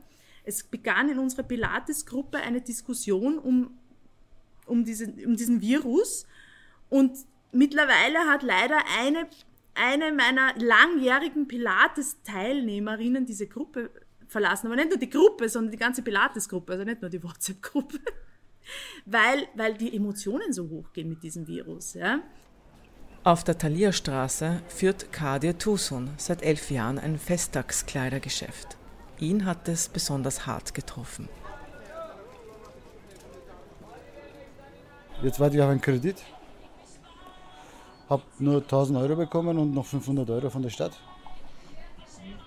Es 0.43 0.63
begann 0.63 1.10
in 1.10 1.19
unserer 1.19 1.43
Pilates-Gruppe 1.43 2.38
eine 2.38 2.62
Diskussion 2.62 3.39
um, 3.39 3.77
um, 4.65 4.84
diesen, 4.84 5.25
um 5.25 5.36
diesen 5.36 5.62
Virus 5.62 6.25
und 6.89 7.17
mittlerweile 7.51 8.19
hat 8.27 8.43
leider 8.43 8.77
eine, 9.00 9.27
eine 9.74 10.12
meiner 10.12 10.53
langjährigen 10.57 11.48
Pilates-Teilnehmerinnen 11.48 13.25
diese 13.25 13.48
Gruppe 13.48 13.89
verlassen. 14.27 14.67
Aber 14.67 14.75
nicht 14.75 14.89
nur 14.89 15.00
die 15.00 15.10
Gruppe, 15.10 15.50
sondern 15.50 15.72
die 15.72 15.77
ganze 15.77 16.01
Pilates-Gruppe, 16.01 16.74
also 16.74 16.86
nicht 16.86 17.01
nur 17.01 17.10
die 17.10 17.24
WhatsApp-Gruppe 17.24 18.00
weil, 19.05 19.48
weil 19.55 19.75
die 19.75 19.95
Emotionen 19.95 20.53
so 20.53 20.69
hoch 20.69 20.93
gehen 20.93 21.10
mit 21.10 21.24
diesem 21.24 21.48
Virus. 21.48 21.93
Ja? 21.93 22.19
Auf 23.24 23.43
der 23.43 23.57
Thalia-Straße 23.57 24.62
führt 24.67 25.12
Kadir 25.12 25.57
Tusun 25.57 26.12
seit 26.17 26.43
elf 26.43 26.69
Jahren 26.69 27.00
ein 27.00 27.17
Festtagskleidergeschäft. 27.17 28.77
Ihn 29.19 29.45
hat 29.45 29.67
es 29.67 29.89
besonders 29.89 30.45
hart 30.45 30.74
getroffen. 30.74 31.29
Jetzt 35.24 35.39
warte 35.39 35.55
ich 35.55 35.62
auf 35.62 35.69
einen 35.69 35.81
Kredit. 35.81 36.17
Hab 38.10 38.22
nur 38.39 38.57
1000 38.57 39.00
Euro 39.00 39.15
bekommen 39.15 39.57
und 39.57 39.74
noch 39.74 39.86
500 39.86 40.29
Euro 40.29 40.50
von 40.50 40.62
der 40.62 40.69
Stadt. 40.69 40.91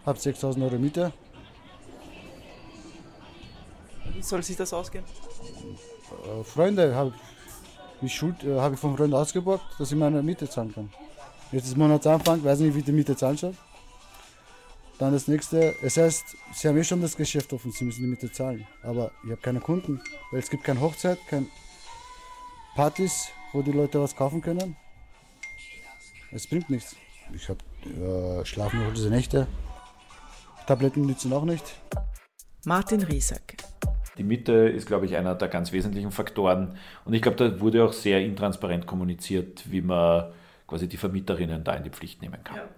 Hab 0.04 0.18
6000 0.18 0.64
Euro 0.64 0.78
Miete. 0.78 1.12
Wie 4.14 4.22
soll 4.22 4.42
sich 4.42 4.56
das 4.56 4.72
ausgehen? 4.72 5.04
Äh, 5.04 6.44
Freunde 6.44 6.94
habe 6.94 7.12
ich, 8.02 8.14
Schuld, 8.14 8.44
äh, 8.44 8.58
hab 8.58 8.72
ich 8.72 8.78
von 8.78 8.96
Freunden 8.96 9.14
ausgeborgt, 9.14 9.64
dass 9.78 9.90
ich 9.90 9.98
meine 9.98 10.22
Miete 10.22 10.48
zahlen 10.48 10.72
kann. 10.72 10.90
Jetzt 11.50 11.66
ist 11.66 11.76
Monatsanfang, 11.76 12.44
weiß 12.44 12.60
nicht, 12.60 12.75
wie 12.75 12.82
die 12.82 12.92
Miete 12.92 13.16
zahlen 13.16 13.37
soll. 13.37 13.54
Dann 14.98 15.12
das 15.12 15.28
nächste, 15.28 15.75
es 15.82 15.96
heißt, 15.96 16.25
sie 16.54 16.68
haben 16.68 16.76
eh 16.76 16.84
schon 16.84 17.00
das 17.00 17.16
Geschäft 17.16 17.52
offen, 17.52 17.70
sie 17.72 17.84
müssen 17.84 18.02
die 18.02 18.08
Miete 18.08 18.30
zahlen. 18.30 18.66
Aber 18.82 19.12
ich 19.25 19.30
habe 19.30 19.40
keine 19.40 19.60
Kunden, 19.60 20.00
weil 20.30 20.40
es 20.40 20.50
gibt 20.50 20.64
keine 20.64 20.80
Hochzeit, 20.80 21.18
keine 21.28 21.46
Partys, 22.78 23.32
wo 23.52 23.61
die 23.61 23.73
Leute 23.73 24.00
was 24.00 24.14
kaufen 24.14 24.40
können. 24.40 24.76
Es 26.30 26.47
bringt 26.47 26.70
nichts. 26.70 26.94
Ich 27.35 27.49
habe 27.49 27.58
äh, 27.85 28.44
schlafen 28.44 28.85
nur 28.85 28.92
diese 28.92 29.11
Nächte. 29.11 29.49
Tabletten 30.64 31.04
nützen 31.04 31.32
auch 31.32 31.44
nicht. 31.44 31.64
Martin 32.64 33.02
Riesack, 33.02 33.56
die 34.16 34.23
Miete 34.23 34.52
ist, 34.52 34.87
glaube 34.87 35.06
ich, 35.06 35.16
einer 35.16 35.35
der 35.35 35.49
ganz 35.49 35.73
wesentlichen 35.73 36.12
Faktoren. 36.12 36.78
Und 37.04 37.14
ich 37.14 37.20
glaube, 37.20 37.37
da 37.37 37.61
wurde 37.61 37.85
auch 37.85 37.92
sehr 37.92 38.25
intransparent 38.25 38.87
kommuniziert, 38.87 39.64
wie 39.68 39.80
man 39.80 40.32
quasi 40.68 40.88
die 40.88 40.99
Vermieterinnen 40.99 41.64
da 41.64 41.75
in 41.75 41.82
die 41.82 41.90
Pflicht 41.90 42.23
nehmen 42.23 42.44
kann. 42.44 42.58
Ja. 42.58 42.68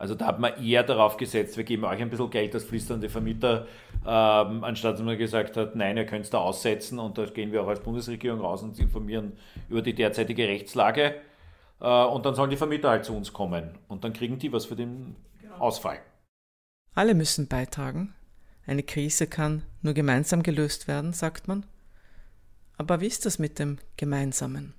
Also 0.00 0.14
da 0.14 0.24
hat 0.24 0.40
man 0.40 0.54
eher 0.64 0.82
darauf 0.82 1.18
gesetzt, 1.18 1.58
wir 1.58 1.64
geben 1.64 1.84
euch 1.84 2.00
ein 2.00 2.08
bisschen 2.08 2.30
Geld 2.30 2.54
als 2.54 2.64
flüsternde 2.64 3.10
Vermieter, 3.10 3.66
ähm, 4.06 4.64
anstatt 4.64 4.94
dass 4.94 5.02
man 5.02 5.18
gesagt 5.18 5.58
hat, 5.58 5.76
nein, 5.76 5.98
ihr 5.98 6.06
könnt 6.06 6.24
es 6.24 6.30
da 6.30 6.38
aussetzen 6.38 6.98
und 6.98 7.18
da 7.18 7.26
gehen 7.26 7.52
wir 7.52 7.62
auch 7.62 7.68
als 7.68 7.80
Bundesregierung 7.80 8.40
raus 8.40 8.62
und 8.62 8.78
informieren 8.78 9.34
über 9.68 9.82
die 9.82 9.94
derzeitige 9.94 10.48
Rechtslage. 10.48 11.16
Äh, 11.82 12.04
und 12.04 12.24
dann 12.24 12.34
sollen 12.34 12.48
die 12.48 12.56
Vermieter 12.56 12.88
halt 12.88 13.04
zu 13.04 13.14
uns 13.14 13.34
kommen 13.34 13.76
und 13.88 14.02
dann 14.02 14.14
kriegen 14.14 14.38
die 14.38 14.50
was 14.54 14.64
für 14.64 14.74
den 14.74 15.16
Ausfall. 15.58 15.98
Alle 16.94 17.12
müssen 17.12 17.46
beitragen. 17.46 18.14
Eine 18.66 18.82
Krise 18.82 19.26
kann 19.26 19.64
nur 19.82 19.92
gemeinsam 19.92 20.42
gelöst 20.42 20.88
werden, 20.88 21.12
sagt 21.12 21.46
man. 21.46 21.66
Aber 22.78 23.02
wie 23.02 23.06
ist 23.06 23.26
das 23.26 23.38
mit 23.38 23.58
dem 23.58 23.76
Gemeinsamen? 23.98 24.72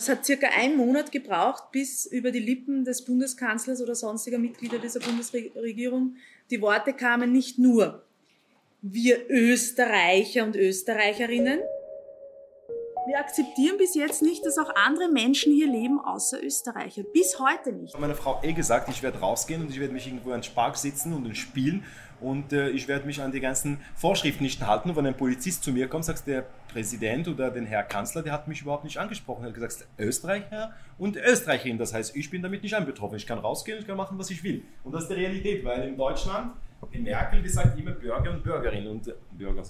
Es 0.00 0.08
hat 0.08 0.24
circa 0.24 0.46
einen 0.56 0.76
Monat 0.76 1.10
gebraucht, 1.10 1.72
bis 1.72 2.06
über 2.06 2.30
die 2.30 2.38
Lippen 2.38 2.84
des 2.84 3.04
Bundeskanzlers 3.04 3.82
oder 3.82 3.96
sonstiger 3.96 4.38
Mitglieder 4.38 4.78
dieser 4.78 5.00
Bundesregierung 5.00 6.14
die 6.50 6.60
Worte 6.60 6.92
kamen, 6.92 7.32
nicht 7.32 7.58
nur 7.58 8.04
wir 8.80 9.28
Österreicher 9.28 10.44
und 10.44 10.54
Österreicherinnen, 10.54 11.58
wir 13.08 13.18
akzeptieren 13.18 13.78
bis 13.78 13.94
jetzt 13.94 14.20
nicht, 14.20 14.44
dass 14.44 14.58
auch 14.58 14.70
andere 14.76 15.08
Menschen 15.08 15.52
hier 15.52 15.66
leben, 15.66 15.98
außer 15.98 16.44
Österreicher. 16.44 17.02
Bis 17.04 17.40
heute 17.40 17.72
nicht. 17.72 17.98
Meine 17.98 18.14
Frau 18.14 18.38
eh 18.42 18.52
gesagt, 18.52 18.90
ich 18.90 19.02
werde 19.02 19.18
rausgehen 19.18 19.62
und 19.62 19.70
ich 19.70 19.80
werde 19.80 19.94
mich 19.94 20.06
irgendwo 20.06 20.30
an 20.32 20.42
Spark 20.42 20.76
sitzen 20.76 21.14
und 21.14 21.34
spielen 21.34 21.84
und 22.20 22.52
äh, 22.52 22.70
ich 22.70 22.88
werde 22.88 23.06
mich 23.06 23.20
an 23.20 23.32
die 23.32 23.40
ganzen 23.40 23.78
Vorschriften 23.94 24.44
nicht 24.44 24.64
halten. 24.66 24.90
Und 24.90 24.96
wenn 24.96 25.06
ein 25.06 25.16
Polizist 25.16 25.62
zu 25.62 25.72
mir 25.72 25.88
kommt, 25.88 26.04
sagt 26.04 26.26
der 26.26 26.46
Präsident 26.72 27.28
oder 27.28 27.50
den 27.50 27.66
Herr 27.66 27.82
Kanzler, 27.82 28.22
der 28.22 28.32
hat 28.32 28.48
mich 28.48 28.62
überhaupt 28.62 28.84
nicht 28.84 28.98
angesprochen. 28.98 29.44
Er 29.44 29.48
hat 29.48 29.54
gesagt, 29.54 29.86
Österreicher 29.98 30.72
und 30.98 31.16
Österreicherin. 31.16 31.78
Das 31.78 31.94
heißt, 31.94 32.16
ich 32.16 32.30
bin 32.30 32.42
damit 32.42 32.62
nicht 32.62 32.74
anbetroffen. 32.74 33.16
Ich 33.16 33.26
kann 33.26 33.38
rausgehen, 33.38 33.78
ich 33.78 33.86
kann 33.86 33.96
machen, 33.96 34.18
was 34.18 34.30
ich 34.30 34.42
will. 34.42 34.62
Und 34.84 34.92
das 34.92 35.04
ist 35.04 35.10
die 35.10 35.14
Realität, 35.14 35.64
weil 35.64 35.88
in 35.88 35.96
Deutschland, 35.96 36.52
in 36.92 37.02
Merkel, 37.02 37.42
die 37.42 37.48
sagt 37.48 37.78
immer 37.78 37.92
Bürger 37.92 38.30
und 38.30 38.42
Bürgerin 38.42 38.86
und 38.86 39.08
äh, 39.08 39.12
Bürger. 39.32 39.62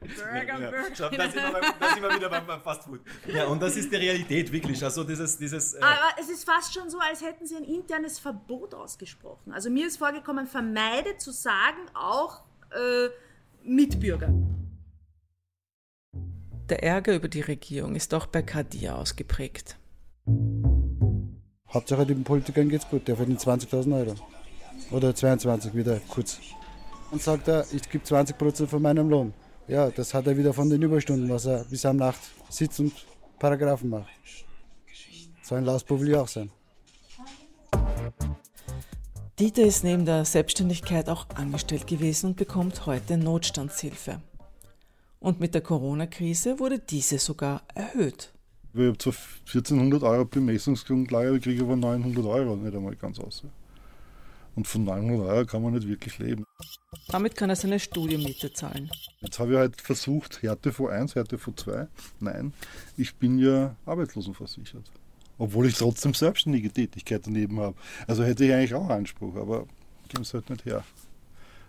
Burger, 0.00 0.60
ja. 0.60 0.70
Burger. 0.70 0.84
Schau, 0.94 1.08
da, 1.08 1.28
sind 1.28 1.34
wir, 1.34 1.60
da 1.80 1.94
sind 1.94 2.02
wir 2.02 2.14
wieder 2.14 2.28
beim, 2.28 2.46
beim 2.46 2.62
Fastfood. 2.62 3.00
Ja, 3.26 3.46
und 3.46 3.60
das 3.60 3.76
ist 3.76 3.90
die 3.90 3.96
Realität, 3.96 4.52
wirklich. 4.52 4.82
Also 4.84 5.02
dieses, 5.02 5.36
dieses, 5.36 5.74
äh 5.74 5.80
Aber 5.80 6.20
es 6.20 6.28
ist 6.28 6.44
fast 6.44 6.72
schon 6.72 6.88
so, 6.88 6.98
als 6.98 7.20
hätten 7.22 7.46
sie 7.46 7.56
ein 7.56 7.64
internes 7.64 8.18
Verbot 8.18 8.74
ausgesprochen. 8.74 9.52
Also 9.52 9.70
mir 9.70 9.86
ist 9.86 9.96
vorgekommen, 9.96 10.46
vermeide 10.46 11.16
zu 11.16 11.32
sagen, 11.32 11.78
auch 11.94 12.44
äh, 12.70 13.08
Mitbürger. 13.64 14.32
Der 16.68 16.82
Ärger 16.84 17.14
über 17.14 17.28
die 17.28 17.40
Regierung 17.40 17.94
ist 17.96 18.14
auch 18.14 18.26
bei 18.26 18.42
Kadir 18.42 18.96
ausgeprägt. 18.96 19.78
Hauptsache 21.72 22.06
den 22.06 22.24
Politikern 22.24 22.68
geht's 22.68 22.88
gut, 22.88 23.08
der 23.08 23.16
verdient 23.16 23.40
20.000 23.40 23.98
Euro. 23.98 24.14
Oder 24.90 25.14
22 25.14 25.74
wieder 25.74 26.00
kurz. 26.08 26.38
Und 27.10 27.20
sagt 27.22 27.48
er, 27.48 27.66
ich 27.72 27.88
gebe 27.90 28.04
20% 28.04 28.66
von 28.66 28.80
meinem 28.80 29.08
Lohn 29.08 29.34
ja, 29.68 29.90
das 29.90 30.14
hat 30.14 30.26
er 30.26 30.36
wieder 30.36 30.52
von 30.52 30.68
den 30.70 30.82
Überstunden, 30.82 31.28
was 31.28 31.46
er 31.46 31.64
bis 31.64 31.84
am 31.84 31.96
Nacht 31.96 32.20
sitzt 32.48 32.80
und 32.80 32.92
Paragraphen 33.38 33.90
macht. 33.90 34.08
So 35.42 35.54
ein 35.54 35.64
Lausbub 35.64 36.00
will 36.00 36.10
ich 36.10 36.16
auch 36.16 36.28
sein. 36.28 36.50
Dieter 39.38 39.62
ist 39.62 39.84
neben 39.84 40.04
der 40.04 40.24
Selbstständigkeit 40.24 41.08
auch 41.08 41.28
angestellt 41.34 41.86
gewesen 41.86 42.30
und 42.30 42.36
bekommt 42.36 42.86
heute 42.86 43.16
Notstandshilfe. 43.16 44.20
Und 45.20 45.38
mit 45.38 45.54
der 45.54 45.60
Corona-Krise 45.60 46.58
wurde 46.58 46.80
diese 46.80 47.18
sogar 47.18 47.62
erhöht. 47.74 48.32
Ich 48.74 48.80
habe 48.80 48.98
zwar 48.98 49.14
1400 49.46 50.02
Euro 50.02 50.24
Bemessungsgrundlage, 50.24 51.28
aber 51.28 51.38
kriege 51.38 51.62
aber 51.62 51.76
900 51.76 52.24
Euro 52.24 52.56
nicht 52.56 52.74
einmal 52.74 52.96
ganz 52.96 53.18
aus. 53.20 53.44
Und 54.58 54.66
von 54.66 54.82
900 54.82 55.28
Euro 55.28 55.46
kann 55.46 55.62
man 55.62 55.72
nicht 55.74 55.86
wirklich 55.86 56.18
leben. 56.18 56.44
Damit 57.06 57.36
kann 57.36 57.48
er 57.48 57.54
seine 57.54 57.78
Studienmiete 57.78 58.52
zahlen. 58.52 58.90
Jetzt 59.20 59.38
habe 59.38 59.52
ich 59.52 59.56
halt 59.56 59.80
versucht, 59.80 60.42
Härtefond 60.42 60.90
1, 60.90 61.14
Härtefond 61.14 61.60
2. 61.60 61.86
Nein, 62.18 62.52
ich 62.96 63.14
bin 63.14 63.38
ja 63.38 63.76
arbeitslosenversichert. 63.86 64.90
Obwohl 65.38 65.68
ich 65.68 65.78
trotzdem 65.78 66.12
selbstständige 66.12 66.72
Tätigkeit 66.72 67.24
daneben 67.24 67.60
habe. 67.60 67.76
Also 68.08 68.24
hätte 68.24 68.44
ich 68.46 68.52
eigentlich 68.52 68.74
auch 68.74 68.88
Anspruch, 68.88 69.36
aber 69.36 69.68
geben 70.08 70.22
es 70.22 70.34
halt 70.34 70.50
nicht 70.50 70.64
her. 70.64 70.82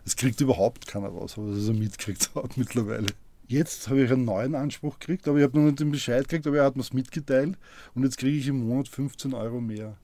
Es 0.03 0.15
kriegt 0.15 0.41
überhaupt 0.41 0.87
keiner 0.87 1.09
raus, 1.09 1.35
aber 1.37 1.49
das 1.49 1.59
ist 1.59 1.69
ein 1.69 1.77
mitkriegt 1.77 2.31
hat 2.33 2.57
mittlerweile. 2.57 3.05
Jetzt 3.47 3.87
habe 3.89 4.03
ich 4.03 4.11
einen 4.11 4.25
neuen 4.25 4.55
Anspruch 4.55 4.97
gekriegt, 4.97 5.27
aber 5.27 5.37
ich 5.37 5.43
habe 5.43 5.59
noch 5.59 5.65
nicht 5.67 5.79
den 5.79 5.91
Bescheid 5.91 6.23
gekriegt, 6.23 6.47
aber 6.47 6.57
er 6.57 6.65
hat 6.65 6.75
mir 6.75 6.81
es 6.81 6.91
mitgeteilt 6.91 7.55
und 7.93 8.03
jetzt 8.03 8.17
kriege 8.17 8.39
ich 8.39 8.47
im 8.47 8.67
Monat 8.67 8.87
15 8.87 9.35
Euro 9.35 9.61
mehr. 9.61 9.95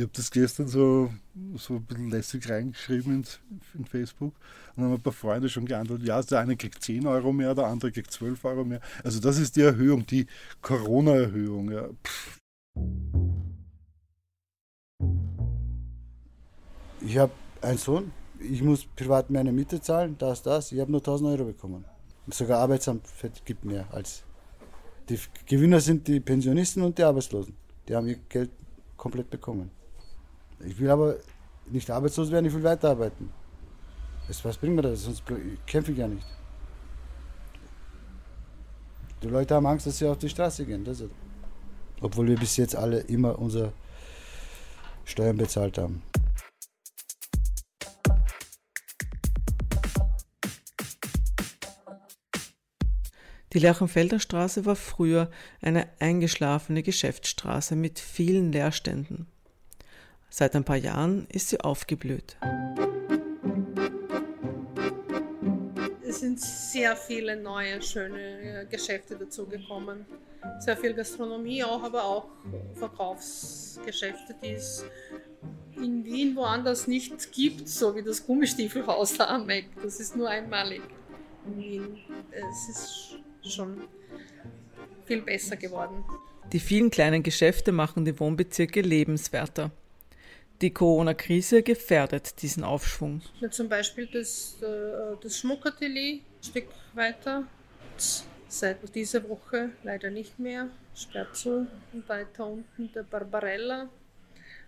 Ich 0.00 0.04
habe 0.04 0.12
das 0.16 0.30
gestern 0.30 0.66
so, 0.66 1.10
so 1.56 1.74
ein 1.74 1.84
bisschen 1.84 2.08
lässig 2.08 2.48
reingeschrieben 2.48 3.16
in, 3.16 3.80
in 3.80 3.84
Facebook 3.84 4.32
und 4.74 4.84
haben 4.84 4.94
ein 4.94 5.02
paar 5.02 5.12
Freunde 5.12 5.50
schon 5.50 5.66
geantwortet, 5.66 6.06
ja, 6.06 6.22
der 6.22 6.38
eine 6.38 6.56
kriegt 6.56 6.82
10 6.82 7.06
Euro 7.06 7.34
mehr, 7.34 7.54
der 7.54 7.66
andere 7.66 7.92
kriegt 7.92 8.10
12 8.10 8.42
Euro 8.46 8.64
mehr. 8.64 8.80
Also 9.04 9.20
das 9.20 9.36
ist 9.36 9.56
die 9.56 9.60
Erhöhung, 9.60 10.06
die 10.06 10.26
Corona-Erhöhung. 10.62 11.70
Ja. 11.70 11.90
Ich 17.02 17.18
habe 17.18 17.32
einen 17.60 17.76
Sohn, 17.76 18.10
ich 18.38 18.62
muss 18.62 18.86
privat 18.96 19.28
meine 19.28 19.52
Miete 19.52 19.82
zahlen, 19.82 20.16
das, 20.16 20.42
das. 20.42 20.72
Ich 20.72 20.80
habe 20.80 20.90
nur 20.90 21.02
1000 21.02 21.28
Euro 21.28 21.44
bekommen. 21.44 21.84
Sogar 22.30 22.60
Arbeitsamt 22.60 23.04
gibt 23.44 23.66
mehr 23.66 23.86
als. 23.92 24.24
Die 25.10 25.18
Gewinner 25.44 25.80
sind 25.80 26.08
die 26.08 26.20
Pensionisten 26.20 26.82
und 26.84 26.96
die 26.96 27.02
Arbeitslosen. 27.02 27.54
Die 27.86 27.94
haben 27.94 28.06
ihr 28.06 28.16
Geld 28.30 28.50
komplett 28.96 29.28
bekommen. 29.28 29.70
Ich 30.64 30.78
will 30.78 30.90
aber 30.90 31.16
nicht 31.66 31.90
arbeitslos 31.90 32.30
werden, 32.30 32.46
ich 32.46 32.52
will 32.52 32.62
weiterarbeiten. 32.62 33.30
Was 34.42 34.56
bringt 34.58 34.76
mir 34.76 34.82
das? 34.82 35.02
Sonst 35.02 35.24
kämpfe 35.66 35.92
ich 35.92 35.98
ja 35.98 36.06
nicht. 36.06 36.26
Die 39.22 39.28
Leute 39.28 39.54
haben 39.54 39.66
Angst, 39.66 39.86
dass 39.86 39.98
sie 39.98 40.06
auf 40.06 40.18
die 40.18 40.28
Straße 40.28 40.64
gehen. 40.64 40.84
Das 40.84 41.00
ist, 41.00 41.10
obwohl 42.00 42.28
wir 42.28 42.36
bis 42.36 42.56
jetzt 42.56 42.76
alle 42.76 43.00
immer 43.00 43.38
unsere 43.38 43.72
Steuern 45.04 45.36
bezahlt 45.36 45.78
haben. 45.78 46.02
Die 53.52 53.58
Lerchenfelder 53.58 54.20
Straße 54.20 54.64
war 54.64 54.76
früher 54.76 55.28
eine 55.60 55.88
eingeschlafene 55.98 56.84
Geschäftsstraße 56.84 57.74
mit 57.74 57.98
vielen 57.98 58.52
Leerständen. 58.52 59.26
Seit 60.32 60.54
ein 60.54 60.64
paar 60.64 60.76
Jahren 60.76 61.26
ist 61.28 61.48
sie 61.48 61.60
aufgeblüht. 61.60 62.36
Es 66.06 66.20
sind 66.20 66.40
sehr 66.40 66.96
viele 66.96 67.36
neue, 67.36 67.82
schöne 67.82 68.66
Geschäfte 68.70 69.16
dazugekommen. 69.16 70.06
Sehr 70.60 70.76
viel 70.76 70.94
Gastronomie 70.94 71.64
auch, 71.64 71.82
aber 71.82 72.04
auch 72.04 72.28
Verkaufsgeschäfte, 72.74 74.34
die 74.42 74.52
es 74.52 74.84
in 75.76 76.04
Wien 76.04 76.36
woanders 76.36 76.86
nicht 76.86 77.32
gibt, 77.32 77.68
so 77.68 77.94
wie 77.96 78.02
das 78.02 78.24
Gummistiefelhaus 78.24 79.16
da 79.16 79.26
am 79.26 79.48
Eck. 79.50 79.66
Das 79.82 79.98
ist 79.98 80.16
nur 80.16 80.28
einmalig 80.28 80.82
in 81.46 81.58
Wien. 81.58 81.98
Es 82.30 82.68
ist 82.68 83.18
schon 83.52 83.82
viel 85.06 85.22
besser 85.22 85.56
geworden. 85.56 86.04
Die 86.52 86.60
vielen 86.60 86.90
kleinen 86.90 87.22
Geschäfte 87.22 87.72
machen 87.72 88.04
die 88.04 88.18
Wohnbezirke 88.18 88.80
lebenswerter. 88.80 89.70
Die 90.60 90.72
Corona-Krise 90.72 91.62
gefährdet 91.62 92.42
diesen 92.42 92.64
Aufschwung. 92.64 93.22
Ja, 93.40 93.50
zum 93.50 93.70
Beispiel 93.70 94.06
das, 94.06 94.60
äh, 94.60 95.16
das 95.22 95.38
Schmuckatelier, 95.38 96.16
ein 96.16 96.42
Stück 96.42 96.66
weiter, 96.92 97.44
seit 98.48 98.94
dieser 98.94 99.26
Woche 99.26 99.70
leider 99.84 100.10
nicht 100.10 100.38
mehr, 100.38 100.68
sperrt 100.94 101.34
zu. 101.34 101.66
Und 101.94 102.06
weiter 102.08 102.46
unten 102.46 102.92
der 102.92 103.04
Barbarella 103.04 103.88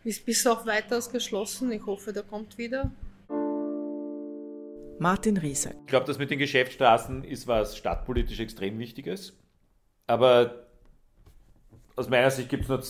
ist 0.02 0.24
bis 0.24 0.46
auf 0.46 0.64
weiteres 0.64 1.10
geschlossen. 1.10 1.70
Ich 1.72 1.84
hoffe, 1.84 2.14
der 2.14 2.22
kommt 2.22 2.56
wieder. 2.56 2.90
Martin 4.98 5.36
Riesack. 5.36 5.76
Ich 5.80 5.88
glaube, 5.88 6.06
das 6.06 6.18
mit 6.18 6.30
den 6.30 6.38
Geschäftsstraßen 6.38 7.24
ist 7.24 7.46
was 7.46 7.76
stadtpolitisch 7.76 8.40
extrem 8.40 8.78
Wichtiges. 8.78 9.36
Aber 10.06 10.68
aus 11.96 12.08
meiner 12.08 12.30
Sicht 12.30 12.48
gibt 12.48 12.62
es 12.62 12.68
nur 12.68 12.82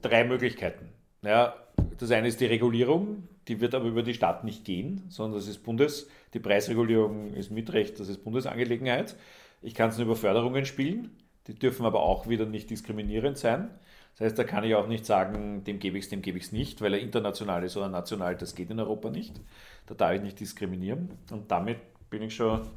drei 0.00 0.24
Möglichkeiten. 0.24 0.88
Ja, 1.22 1.54
das 2.02 2.10
eine 2.10 2.26
ist 2.26 2.40
die 2.40 2.46
Regulierung, 2.46 3.28
die 3.46 3.60
wird 3.60 3.76
aber 3.76 3.86
über 3.86 4.02
die 4.02 4.14
Stadt 4.14 4.42
nicht 4.42 4.64
gehen, 4.64 5.04
sondern 5.08 5.38
das 5.38 5.46
ist 5.46 5.62
Bundes. 5.62 6.08
Die 6.34 6.40
Preisregulierung 6.40 7.32
ist 7.34 7.52
Mitrecht, 7.52 8.00
das 8.00 8.08
ist 8.08 8.24
Bundesangelegenheit. 8.24 9.14
Ich 9.62 9.74
kann 9.74 9.90
es 9.90 9.98
nur 9.98 10.06
über 10.06 10.16
Förderungen 10.16 10.64
spielen, 10.66 11.16
die 11.46 11.54
dürfen 11.54 11.86
aber 11.86 12.02
auch 12.02 12.28
wieder 12.28 12.44
nicht 12.44 12.70
diskriminierend 12.70 13.38
sein. 13.38 13.70
Das 14.14 14.26
heißt, 14.26 14.38
da 14.38 14.44
kann 14.44 14.64
ich 14.64 14.74
auch 14.74 14.88
nicht 14.88 15.06
sagen, 15.06 15.62
dem 15.62 15.78
gebe 15.78 15.96
ich 15.96 16.04
es, 16.04 16.10
dem 16.10 16.22
gebe 16.22 16.38
ich 16.38 16.44
es 16.44 16.52
nicht, 16.52 16.80
weil 16.80 16.92
er 16.92 17.00
international 17.00 17.62
ist 17.62 17.76
oder 17.76 17.88
national, 17.88 18.36
das 18.36 18.56
geht 18.56 18.70
in 18.70 18.80
Europa 18.80 19.08
nicht. 19.08 19.40
Da 19.86 19.94
darf 19.94 20.14
ich 20.14 20.22
nicht 20.22 20.40
diskriminieren. 20.40 21.10
Und 21.30 21.52
damit 21.52 21.78
bin 22.10 22.22
ich 22.22 22.34
schon 22.34 22.68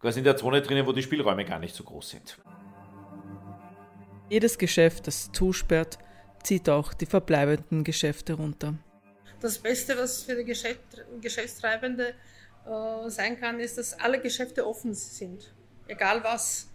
quasi 0.00 0.20
in 0.20 0.24
der 0.24 0.36
Zone 0.36 0.62
drinnen, 0.62 0.86
wo 0.86 0.92
die 0.92 1.02
Spielräume 1.02 1.44
gar 1.44 1.58
nicht 1.58 1.74
so 1.74 1.82
groß 1.82 2.10
sind. 2.10 2.38
Jedes 4.30 4.56
Geschäft, 4.56 5.08
das 5.08 5.32
zusperrt, 5.32 5.98
zieht 6.42 6.68
auch 6.68 6.94
die 6.94 7.06
verbleibenden 7.06 7.84
Geschäfte 7.84 8.34
runter. 8.34 8.74
Das 9.40 9.58
Beste, 9.58 9.96
was 9.96 10.22
für 10.22 10.36
die 10.36 10.44
Geschäft, 10.44 10.80
Geschäftstreibende 11.20 12.14
äh, 12.66 13.10
sein 13.10 13.40
kann, 13.40 13.58
ist, 13.60 13.78
dass 13.78 13.98
alle 13.98 14.20
Geschäfte 14.20 14.66
offen 14.66 14.94
sind. 14.94 15.52
Egal 15.86 16.22
was. 16.22 16.68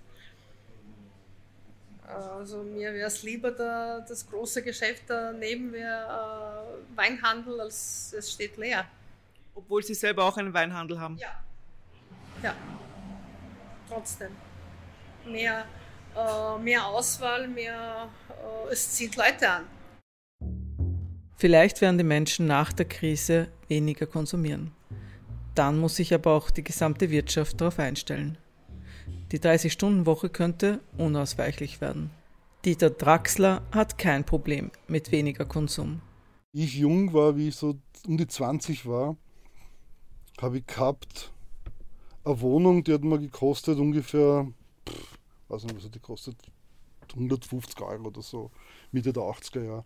Also 2.08 2.64
mir 2.64 2.94
wäre 2.94 3.08
es 3.08 3.24
lieber 3.24 3.52
da, 3.52 4.00
das 4.02 4.28
große 4.30 4.62
Geschäft 4.62 5.04
daneben 5.08 5.72
wäre 5.72 6.76
äh, 6.94 6.98
Weinhandel, 6.98 7.60
als 7.62 8.14
es 8.18 8.32
steht 8.32 8.58
leer. 8.58 8.86
Obwohl 9.56 9.82
Sie 9.84 9.94
selber 9.94 10.26
auch 10.26 10.38
einen 10.38 10.54
Weinhandel 10.54 11.00
haben? 11.00 11.18
Ja. 11.18 11.42
Ja. 12.44 12.56
Trotzdem. 13.88 14.36
Mehr, 15.26 15.66
mehr 16.64 16.86
Auswahl, 16.86 17.48
mehr, 17.48 18.10
äh, 18.30 18.72
es 18.72 18.92
zieht 18.94 19.16
Leute 19.16 19.50
an. 19.50 19.64
Vielleicht 21.38 21.82
werden 21.82 21.98
die 21.98 22.04
Menschen 22.04 22.48
nach 22.48 22.72
der 22.72 22.88
Krise 22.88 23.50
weniger 23.68 24.06
konsumieren. 24.06 24.72
Dann 25.54 25.80
muss 25.80 25.98
sich 25.98 26.14
aber 26.14 26.34
auch 26.34 26.50
die 26.50 26.64
gesamte 26.64 27.10
Wirtschaft 27.10 27.60
darauf 27.60 27.80
einstellen. 27.80 28.38
Die 29.32 29.40
30-Stunden-Woche 29.40 30.30
könnte 30.30 30.80
unausweichlich 30.98 31.82
werden. 31.82 32.12
Dieter 32.64 32.90
Draxler 32.90 33.62
hat 33.72 33.98
kein 33.98 34.24
Problem 34.24 34.72
mit 34.88 35.12
weniger 35.12 35.46
Konsum. 35.46 36.02
Wie 36.52 36.64
ich 36.64 36.76
jung 36.76 37.14
war, 37.14 37.36
wie 37.36 37.50
ich 37.50 37.56
so 37.56 37.76
um 38.08 38.18
die 38.18 38.28
20 38.28 38.88
war, 38.88 39.18
habe 40.42 40.60
ich 40.60 40.66
gehabt 40.66 41.32
eine 42.24 42.42
Wohnung, 42.42 42.84
die 42.84 42.94
hat 42.94 43.04
mir 43.04 43.20
gekostet 43.20 43.78
ungefähr, 43.78 44.48
weiß 45.48 45.64
nicht, 45.64 45.76
was 45.76 45.90
die 45.90 46.00
kostet, 46.00 46.38
150 47.14 47.80
Euro 47.82 48.08
oder 48.08 48.22
so, 48.22 48.52
Mitte 48.92 49.14
der 49.14 49.24
80er 49.24 49.64
Jahre. 49.64 49.86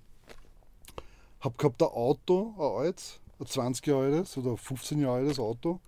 Habe 1.41 1.55
gehabt 1.57 1.81
ein 1.81 1.89
Auto, 1.89 2.53
ein 2.57 2.85
altes, 2.85 3.19
ein 3.39 3.45
20 3.45 3.87
Jahre 3.87 4.17
altes 4.17 4.37
oder 4.37 4.57
15 4.57 4.99
Jahre 4.99 5.17
altes 5.17 5.39
Auto. 5.39 5.79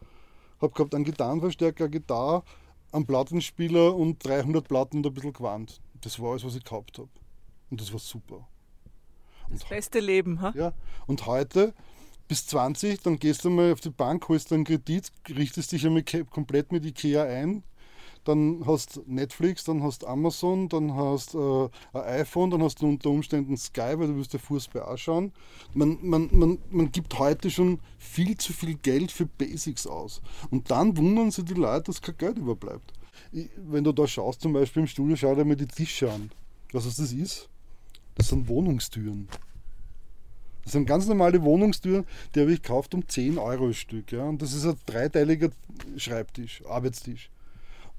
Habe 0.61 0.73
gehabt 0.73 0.95
einen 0.95 1.03
Gitarrenverstärker, 1.03 1.85
eine 1.85 1.91
Gitarre, 1.91 2.43
einen 2.91 3.05
Plattenspieler 3.05 3.95
und 3.95 4.25
300 4.25 4.67
Platten 4.67 4.97
und 4.97 5.07
ein 5.07 5.13
bisschen 5.13 5.33
Gewand. 5.33 5.81
Das 6.01 6.19
war 6.19 6.31
alles, 6.31 6.43
was 6.43 6.55
ich 6.55 6.63
gehabt 6.63 6.97
habe. 6.97 7.09
Und 7.69 7.81
das 7.81 7.91
war 7.91 7.99
super. 7.99 8.47
Und 9.49 9.61
das 9.61 9.67
beste 9.67 9.99
Leben, 9.99 10.41
ha? 10.41 10.53
Ja. 10.55 10.73
Und 11.07 11.25
heute 11.25 11.73
bis 12.27 12.47
20, 12.47 13.01
dann 13.01 13.19
gehst 13.19 13.43
du 13.43 13.49
mal 13.49 13.73
auf 13.73 13.81
die 13.81 13.89
Bank, 13.89 14.29
holst 14.29 14.53
einen 14.53 14.63
Kredit, 14.63 15.11
richtest 15.29 15.73
dich 15.73 15.85
einmal 15.85 16.03
komplett 16.03 16.71
mit 16.71 16.85
Ikea 16.85 17.23
ein, 17.23 17.63
dann 18.23 18.63
hast 18.65 19.01
Netflix, 19.07 19.63
dann 19.63 19.81
hast 19.81 20.05
Amazon, 20.05 20.69
dann 20.69 20.95
hast 20.95 21.33
äh, 21.33 21.63
ein 21.93 22.21
iPhone, 22.21 22.51
dann 22.51 22.61
hast 22.61 22.81
du 22.81 22.87
unter 22.87 23.09
Umständen 23.09 23.57
Sky, 23.57 23.93
weil 23.97 24.07
du 24.07 24.15
wirst 24.17 24.33
dir 24.33 24.39
Fußball 24.39 24.83
anschauen. 24.83 25.31
Man, 25.73 25.97
man, 26.01 26.29
man, 26.31 26.59
man 26.69 26.91
gibt 26.91 27.17
heute 27.17 27.49
schon 27.49 27.79
viel 27.97 28.37
zu 28.37 28.53
viel 28.53 28.75
Geld 28.75 29.11
für 29.11 29.25
Basics 29.25 29.87
aus. 29.87 30.21
Und 30.51 30.69
dann 30.69 30.95
wundern 30.97 31.31
sich 31.31 31.45
die 31.45 31.53
Leute, 31.53 31.85
dass 31.85 32.01
kein 32.01 32.17
Geld 32.17 32.37
überbleibt. 32.37 32.93
Ich, 33.31 33.49
wenn 33.57 33.83
du 33.83 33.91
da 33.91 34.07
schaust, 34.07 34.41
zum 34.41 34.53
Beispiel 34.53 34.81
im 34.81 34.87
Studio, 34.87 35.15
schau 35.15 35.35
dir 35.35 35.45
mal 35.45 35.55
die 35.55 35.67
Tische 35.67 36.11
an. 36.11 36.31
Was 36.71 36.83
das 36.83 37.11
ist? 37.11 37.49
Das 38.15 38.29
sind 38.29 38.47
Wohnungstüren. 38.47 39.27
Das 40.63 40.73
sind 40.73 40.85
ganz 40.85 41.07
normale 41.07 41.41
Wohnungstüren, 41.41 42.05
die 42.35 42.41
habe 42.41 42.53
ich 42.53 42.61
gekauft 42.61 42.93
um 42.93 43.07
10 43.07 43.39
Euro 43.39 43.73
Stück. 43.73 44.11
Ja? 44.11 44.25
Und 44.25 44.41
das 44.41 44.53
ist 44.53 44.65
ein 44.65 44.75
dreiteiliger 44.85 45.49
Schreibtisch, 45.97 46.63
Arbeitstisch. 46.67 47.31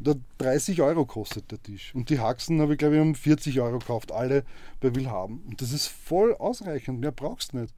Und 0.02 0.08
der 0.08 0.16
30 0.38 0.82
Euro 0.82 1.06
kostet 1.06 1.52
der 1.52 1.62
Tisch. 1.62 1.94
Und 1.94 2.10
die 2.10 2.18
Haxen 2.18 2.60
habe 2.60 2.72
ich, 2.72 2.78
glaube 2.78 2.96
ich, 2.96 3.00
um 3.00 3.14
40 3.14 3.60
Euro 3.60 3.78
gekauft, 3.78 4.10
alle 4.10 4.42
bei 4.80 4.92
Willhaben. 4.96 5.44
Und 5.46 5.62
das 5.62 5.70
ist 5.70 5.86
voll 5.86 6.34
ausreichend, 6.34 6.98
mehr 6.98 7.12
brauchst 7.12 7.52
du 7.52 7.58
nicht. 7.58 7.74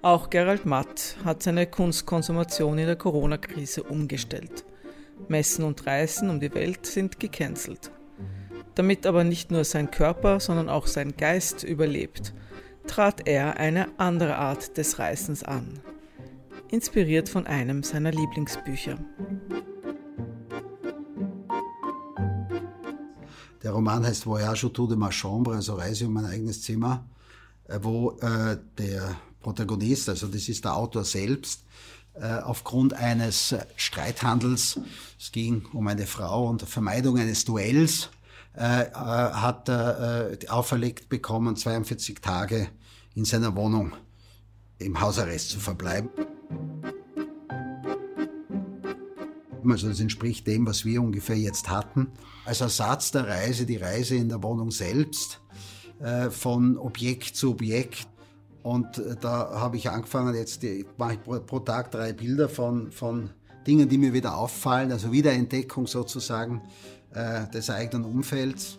Auch 0.00 0.30
Gerald 0.30 0.64
Matt 0.64 1.16
hat 1.24 1.42
seine 1.42 1.66
Kunstkonsumation 1.66 2.78
in 2.78 2.86
der 2.86 2.94
Corona-Krise 2.94 3.82
umgestellt. 3.82 4.64
Messen 5.26 5.64
und 5.64 5.84
Reisen 5.84 6.30
um 6.30 6.38
die 6.38 6.54
Welt 6.54 6.86
sind 6.86 7.18
gecancelt. 7.18 7.90
Damit 8.76 9.06
aber 9.06 9.24
nicht 9.24 9.50
nur 9.50 9.64
sein 9.64 9.90
Körper, 9.90 10.38
sondern 10.38 10.68
auch 10.68 10.86
sein 10.86 11.16
Geist 11.16 11.64
überlebt, 11.64 12.32
trat 12.86 13.26
er 13.26 13.56
eine 13.56 13.88
andere 13.98 14.36
Art 14.36 14.76
des 14.76 15.00
Reisens 15.00 15.42
an, 15.42 15.80
inspiriert 16.70 17.28
von 17.28 17.48
einem 17.48 17.82
seiner 17.82 18.12
Lieblingsbücher. 18.12 18.96
Der 23.70 23.76
Roman 23.76 24.04
heißt 24.04 24.26
Voyage 24.26 24.66
autour 24.66 24.88
de 24.88 24.96
ma 24.96 25.12
chambre, 25.12 25.54
also 25.54 25.76
Reise 25.76 26.08
um 26.08 26.14
mein 26.14 26.24
eigenes 26.24 26.60
Zimmer, 26.60 27.06
äh, 27.68 27.78
wo 27.80 28.18
äh, 28.20 28.58
der 28.76 29.14
Protagonist, 29.38 30.08
also 30.08 30.26
das 30.26 30.48
ist 30.48 30.64
der 30.64 30.74
Autor 30.74 31.04
selbst, 31.04 31.62
äh, 32.14 32.40
aufgrund 32.40 32.94
eines 32.94 33.54
Streithandels, 33.76 34.80
es 35.20 35.30
ging 35.30 35.66
um 35.72 35.86
eine 35.86 36.08
Frau 36.08 36.48
und 36.48 36.62
Vermeidung 36.62 37.16
eines 37.16 37.44
Duells, 37.44 38.08
äh, 38.56 38.86
äh, 38.86 38.92
hat 38.92 39.68
er 39.68 40.32
äh, 40.32 40.48
auferlegt 40.48 41.08
bekommen, 41.08 41.54
42 41.54 42.20
Tage 42.20 42.70
in 43.14 43.24
seiner 43.24 43.54
Wohnung 43.54 43.92
im 44.78 45.00
Hausarrest 45.00 45.48
zu 45.48 45.60
verbleiben. 45.60 46.10
Also 49.68 49.88
das 49.88 50.00
entspricht 50.00 50.46
dem, 50.46 50.66
was 50.66 50.84
wir 50.84 51.02
ungefähr 51.02 51.36
jetzt 51.36 51.68
hatten. 51.68 52.08
Als 52.44 52.60
Ersatz 52.60 53.10
der 53.10 53.26
Reise, 53.26 53.66
die 53.66 53.76
Reise 53.76 54.14
in 54.14 54.28
der 54.28 54.42
Wohnung 54.42 54.70
selbst, 54.70 55.40
äh, 56.00 56.30
von 56.30 56.78
Objekt 56.78 57.36
zu 57.36 57.50
Objekt. 57.50 58.06
Und 58.62 58.98
äh, 58.98 59.16
da 59.20 59.50
habe 59.52 59.76
ich 59.76 59.90
angefangen, 59.90 60.34
jetzt 60.34 60.64
mache 60.96 61.14
ich 61.14 61.22
pro, 61.22 61.58
Tag 61.60 61.90
drei 61.90 62.12
Bilder 62.12 62.48
von, 62.48 62.90
von 62.92 63.30
Dingen, 63.66 63.88
die 63.88 63.98
mir 63.98 64.12
wieder 64.12 64.36
auffallen, 64.36 64.92
also 64.92 65.12
Wiederentdeckung 65.12 65.86
sozusagen 65.86 66.62
äh, 67.12 67.48
des 67.48 67.68
eigenen 67.70 68.04
Umfelds. 68.04 68.78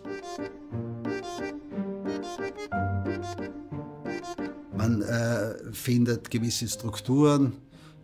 Man 4.76 5.02
äh, 5.02 5.72
findet 5.72 6.30
gewisse 6.30 6.66
Strukturen 6.66 7.52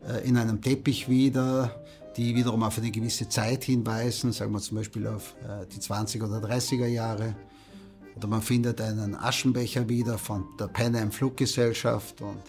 äh, 0.06 0.26
in 0.28 0.36
einem 0.36 0.60
Teppich 0.60 1.08
wieder, 1.08 1.84
die 2.16 2.34
wiederum 2.34 2.62
auf 2.62 2.78
eine 2.78 2.90
gewisse 2.90 3.28
Zeit 3.28 3.64
hinweisen, 3.64 4.32
sagen 4.32 4.52
wir 4.52 4.60
zum 4.60 4.78
Beispiel 4.78 5.06
auf 5.06 5.36
äh, 5.42 5.66
die 5.66 5.80
20er 5.80 6.24
oder 6.24 6.48
30er 6.48 6.86
Jahre. 6.86 7.36
Oder 8.16 8.26
man 8.26 8.42
findet 8.42 8.80
einen 8.80 9.14
Aschenbecher 9.14 9.88
wieder 9.88 10.18
von 10.18 10.44
der 10.58 10.66
Pan 10.66 10.96
Am 10.96 11.12
Fluggesellschaft 11.12 12.20
und 12.20 12.42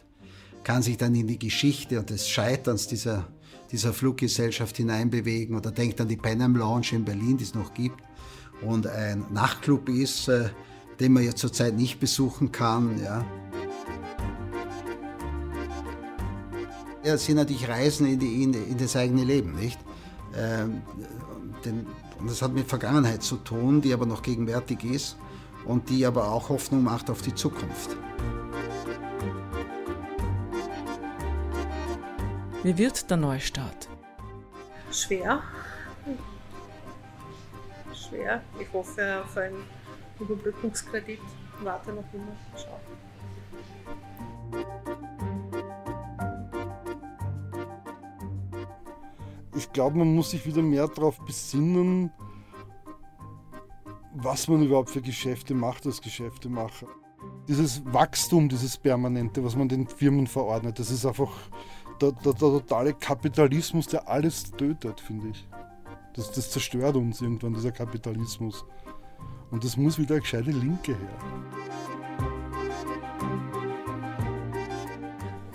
kann 0.63 0.81
sich 0.81 0.97
dann 0.97 1.13
in 1.13 1.27
die 1.27 1.37
Geschichte 1.37 1.99
und 1.99 2.09
des 2.09 2.27
Scheiterns 2.27 2.87
dieser, 2.87 3.27
dieser 3.71 3.93
Fluggesellschaft 3.93 4.77
hineinbewegen 4.77 5.55
oder 5.55 5.71
denkt 5.71 6.01
an 6.01 6.07
die 6.07 6.17
Pan 6.17 6.41
Am 6.41 6.55
Lounge 6.55 6.87
in 6.93 7.05
Berlin, 7.05 7.37
die 7.37 7.43
es 7.43 7.53
noch 7.53 7.73
gibt 7.73 8.01
und 8.61 8.87
ein 8.87 9.25
Nachtclub 9.31 9.89
ist, 9.89 10.27
äh, 10.27 10.49
den 10.99 11.13
man 11.13 11.23
ja 11.23 11.35
zurzeit 11.35 11.75
nicht 11.75 11.99
besuchen 11.99 12.51
kann. 12.51 13.01
Ja. 13.01 13.25
Ja, 17.03 17.17
sind 17.17 17.37
natürlich 17.37 17.67
Reisen 17.67 18.07
in, 18.07 18.19
die, 18.19 18.43
in, 18.43 18.53
in 18.53 18.77
das 18.77 18.95
eigene 18.95 19.23
Leben, 19.23 19.55
nicht? 19.55 19.79
Ähm, 20.35 20.81
denn, 21.63 21.87
und 22.19 22.29
das 22.29 22.41
hat 22.41 22.53
mit 22.53 22.67
Vergangenheit 22.67 23.23
zu 23.23 23.37
tun, 23.37 23.81
die 23.81 23.93
aber 23.93 24.05
noch 24.05 24.21
gegenwärtig 24.21 24.83
ist 24.83 25.15
und 25.65 25.89
die 25.89 26.05
aber 26.05 26.29
auch 26.29 26.49
Hoffnung 26.49 26.83
macht 26.83 27.09
auf 27.09 27.21
die 27.21 27.33
Zukunft. 27.33 27.95
Wie 32.63 32.77
wird 32.77 33.09
der 33.09 33.15
Neustart? 33.15 33.87
Schwer. 34.91 35.41
Schwer. 37.93 38.41
Ich 38.59 38.67
hoffe 38.73 39.23
auf 39.23 39.37
einen 39.37 39.63
Überbrückungskredit. 40.19 41.21
Warte 41.63 41.91
noch 41.91 42.03
immer. 42.13 42.35
Schau. 42.55 42.79
Ich 49.59 49.71
glaube, 49.73 49.97
man 49.97 50.15
muss 50.15 50.31
sich 50.31 50.45
wieder 50.45 50.61
mehr 50.61 50.87
darauf 50.87 51.19
besinnen, 51.25 52.11
was 54.13 54.47
man 54.47 54.63
überhaupt 54.63 54.89
für 54.89 55.01
Geschäfte 55.01 55.53
macht 55.53 55.85
als 55.85 56.01
Geschäftemacher. 56.01 56.87
Dieses 57.47 57.83
Wachstum, 57.85 58.47
dieses 58.47 58.77
Permanente, 58.77 59.43
was 59.43 59.55
man 59.55 59.67
den 59.67 59.87
Firmen 59.87 60.27
verordnet, 60.27 60.79
das 60.79 60.91
ist 60.91 61.05
einfach 61.05 61.31
der, 62.01 62.13
der, 62.13 62.33
der 62.33 62.39
totale 62.39 62.93
Kapitalismus, 62.93 63.87
der 63.87 64.07
alles 64.07 64.51
tötet, 64.51 65.01
finde 65.01 65.29
ich. 65.29 65.47
Das, 66.13 66.31
das 66.31 66.51
zerstört 66.51 66.95
uns 66.95 67.21
irgendwann, 67.21 67.53
dieser 67.53 67.71
Kapitalismus. 67.71 68.65
Und 69.51 69.63
das 69.63 69.75
muss 69.75 69.97
wieder 69.99 70.15
eine 70.15 70.21
gescheite 70.21 70.51
Linke 70.51 70.95
her. 70.95 71.98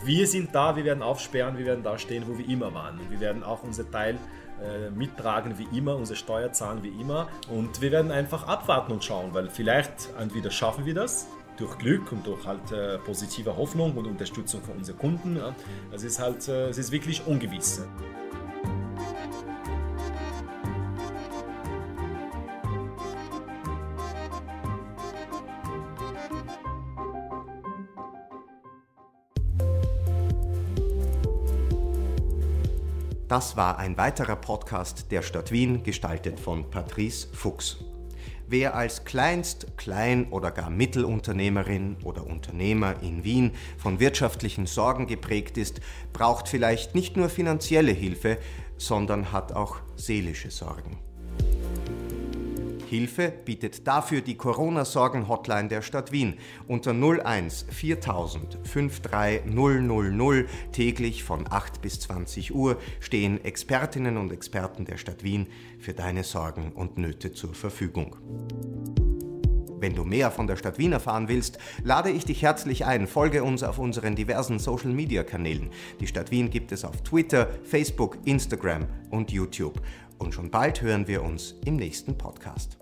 Wir 0.05 0.27
sind 0.27 0.55
da, 0.55 0.77
wir 0.77 0.85
werden 0.85 1.03
aufsperren, 1.03 1.57
wir 1.57 1.65
werden 1.65 1.83
da 1.83 1.99
stehen, 1.99 2.25
wo 2.27 2.37
wir 2.37 2.47
immer 2.49 2.75
waren. 2.75 2.99
Und 2.99 3.11
wir 3.11 3.21
werden 3.21 3.43
auch 3.43 3.63
unser 3.63 3.91
Teil 3.91 4.19
äh, 4.63 4.91
mittragen 4.91 5.59
wie 5.59 5.67
immer, 5.77 5.97
unsere 5.97 6.17
Steuer 6.17 6.53
zahlen 6.53 6.83
wie 6.83 7.01
immer. 7.01 7.29
Und 7.51 7.81
wir 7.81 7.91
werden 7.91 8.11
einfach 8.11 8.47
abwarten 8.47 8.93
und 8.93 9.03
schauen, 9.03 9.33
weil 9.33 9.49
vielleicht 9.49 10.11
entweder 10.19 10.51
schaffen 10.51 10.85
wir 10.85 10.95
das 10.95 11.27
durch 11.57 11.79
Glück 11.79 12.13
und 12.13 12.27
durch 12.27 12.47
halt 12.47 12.71
äh, 12.73 12.99
positive 12.99 13.57
Hoffnung 13.57 13.97
und 13.97 14.07
Unterstützung 14.07 14.63
von 14.63 14.77
unseren 14.77 14.99
Kunden. 14.99 15.37
Ja. 15.37 15.55
Es 15.93 16.03
ist 16.03 16.19
halt, 16.19 16.49
äh, 16.49 16.69
es 16.69 16.79
ist 16.79 16.93
wirklich 16.93 17.27
ungewiss. 17.27 17.83
Das 33.29 33.57
war 33.57 33.79
ein 33.79 33.97
weiterer 33.97 34.37
Podcast 34.37 35.11
der 35.11 35.23
Stadt 35.23 35.51
Wien, 35.51 35.83
gestaltet 35.83 36.39
von 36.39 36.71
Patrice 36.71 37.27
Fuchs. 37.33 37.79
Wer 38.47 38.75
als 38.75 39.07
Kleinst-, 39.07 39.79
Klein- 39.79 40.29
oder 40.31 40.51
gar 40.51 40.69
Mittelunternehmerin 40.69 41.97
oder 42.05 42.27
Unternehmer 42.27 43.03
in 43.03 43.25
Wien 43.25 43.53
von 43.79 43.99
wirtschaftlichen 43.99 44.67
Sorgen 44.67 45.07
geprägt 45.07 45.57
ist, 45.57 45.81
braucht 46.13 46.49
vielleicht 46.49 46.95
nicht 46.95 47.17
nur 47.17 47.31
finanzielle 47.31 47.93
Hilfe, 47.93 48.37
sondern 48.77 49.33
hat 49.33 49.53
auch 49.53 49.79
seelische 49.97 50.51
Sorgen. 50.51 50.99
Hilfe 52.95 53.33
bietet 53.45 53.89
dafür 53.89 54.21
die 54.21 54.37
Corona-Sorgen-Hotline 54.37 55.69
der 55.69 55.83
Stadt 55.83 56.13
Wien 56.13 56.35
unter 56.69 56.93
01 56.93 57.67
4000 57.69 58.59
53000 58.63 60.49
täglich 60.71 61.25
von 61.25 61.45
8 61.51 61.83
bis 61.83 61.99
20 61.99 62.55
Uhr 62.55 62.79
stehen 63.01 63.45
Expertinnen 63.45 64.17
und 64.17 64.31
Experten 64.31 64.85
der 64.85 64.97
Stadt 64.97 65.25
Wien 65.25 65.49
für 65.81 65.93
deine 65.93 66.23
Sorgen 66.23 66.71
und 66.71 66.97
Nöte 66.97 67.33
zur 67.33 67.53
Verfügung. 67.53 68.17
Wenn 69.81 69.97
du 69.97 70.05
mehr 70.05 70.31
von 70.31 70.47
der 70.47 70.57
Stadt 70.57 70.79
Wien 70.79 70.93
erfahren 70.93 71.27
willst, 71.27 71.59
lade 71.83 72.11
ich 72.11 72.25
dich 72.25 72.43
herzlich 72.43 72.87
ein. 72.87 73.09
Folge 73.09 73.43
uns 73.43 73.65
auf 73.65 73.79
unseren 73.81 74.15
diversen 74.15 74.61
Social 74.61 74.93
Media 74.93 75.25
Kanälen. 75.25 75.71
Die 75.99 76.07
Stadt 76.07 76.31
Wien 76.31 76.49
gibt 76.49 76.71
es 76.71 76.85
auf 76.85 77.03
Twitter, 77.03 77.49
Facebook, 77.65 78.19
Instagram 78.25 78.87
und 79.11 79.33
YouTube. 79.33 79.83
Und 80.19 80.33
schon 80.33 80.51
bald 80.51 80.81
hören 80.81 81.09
wir 81.09 81.25
uns 81.25 81.57
im 81.65 81.77
nächsten 81.77 82.17
Podcast. 82.17 82.79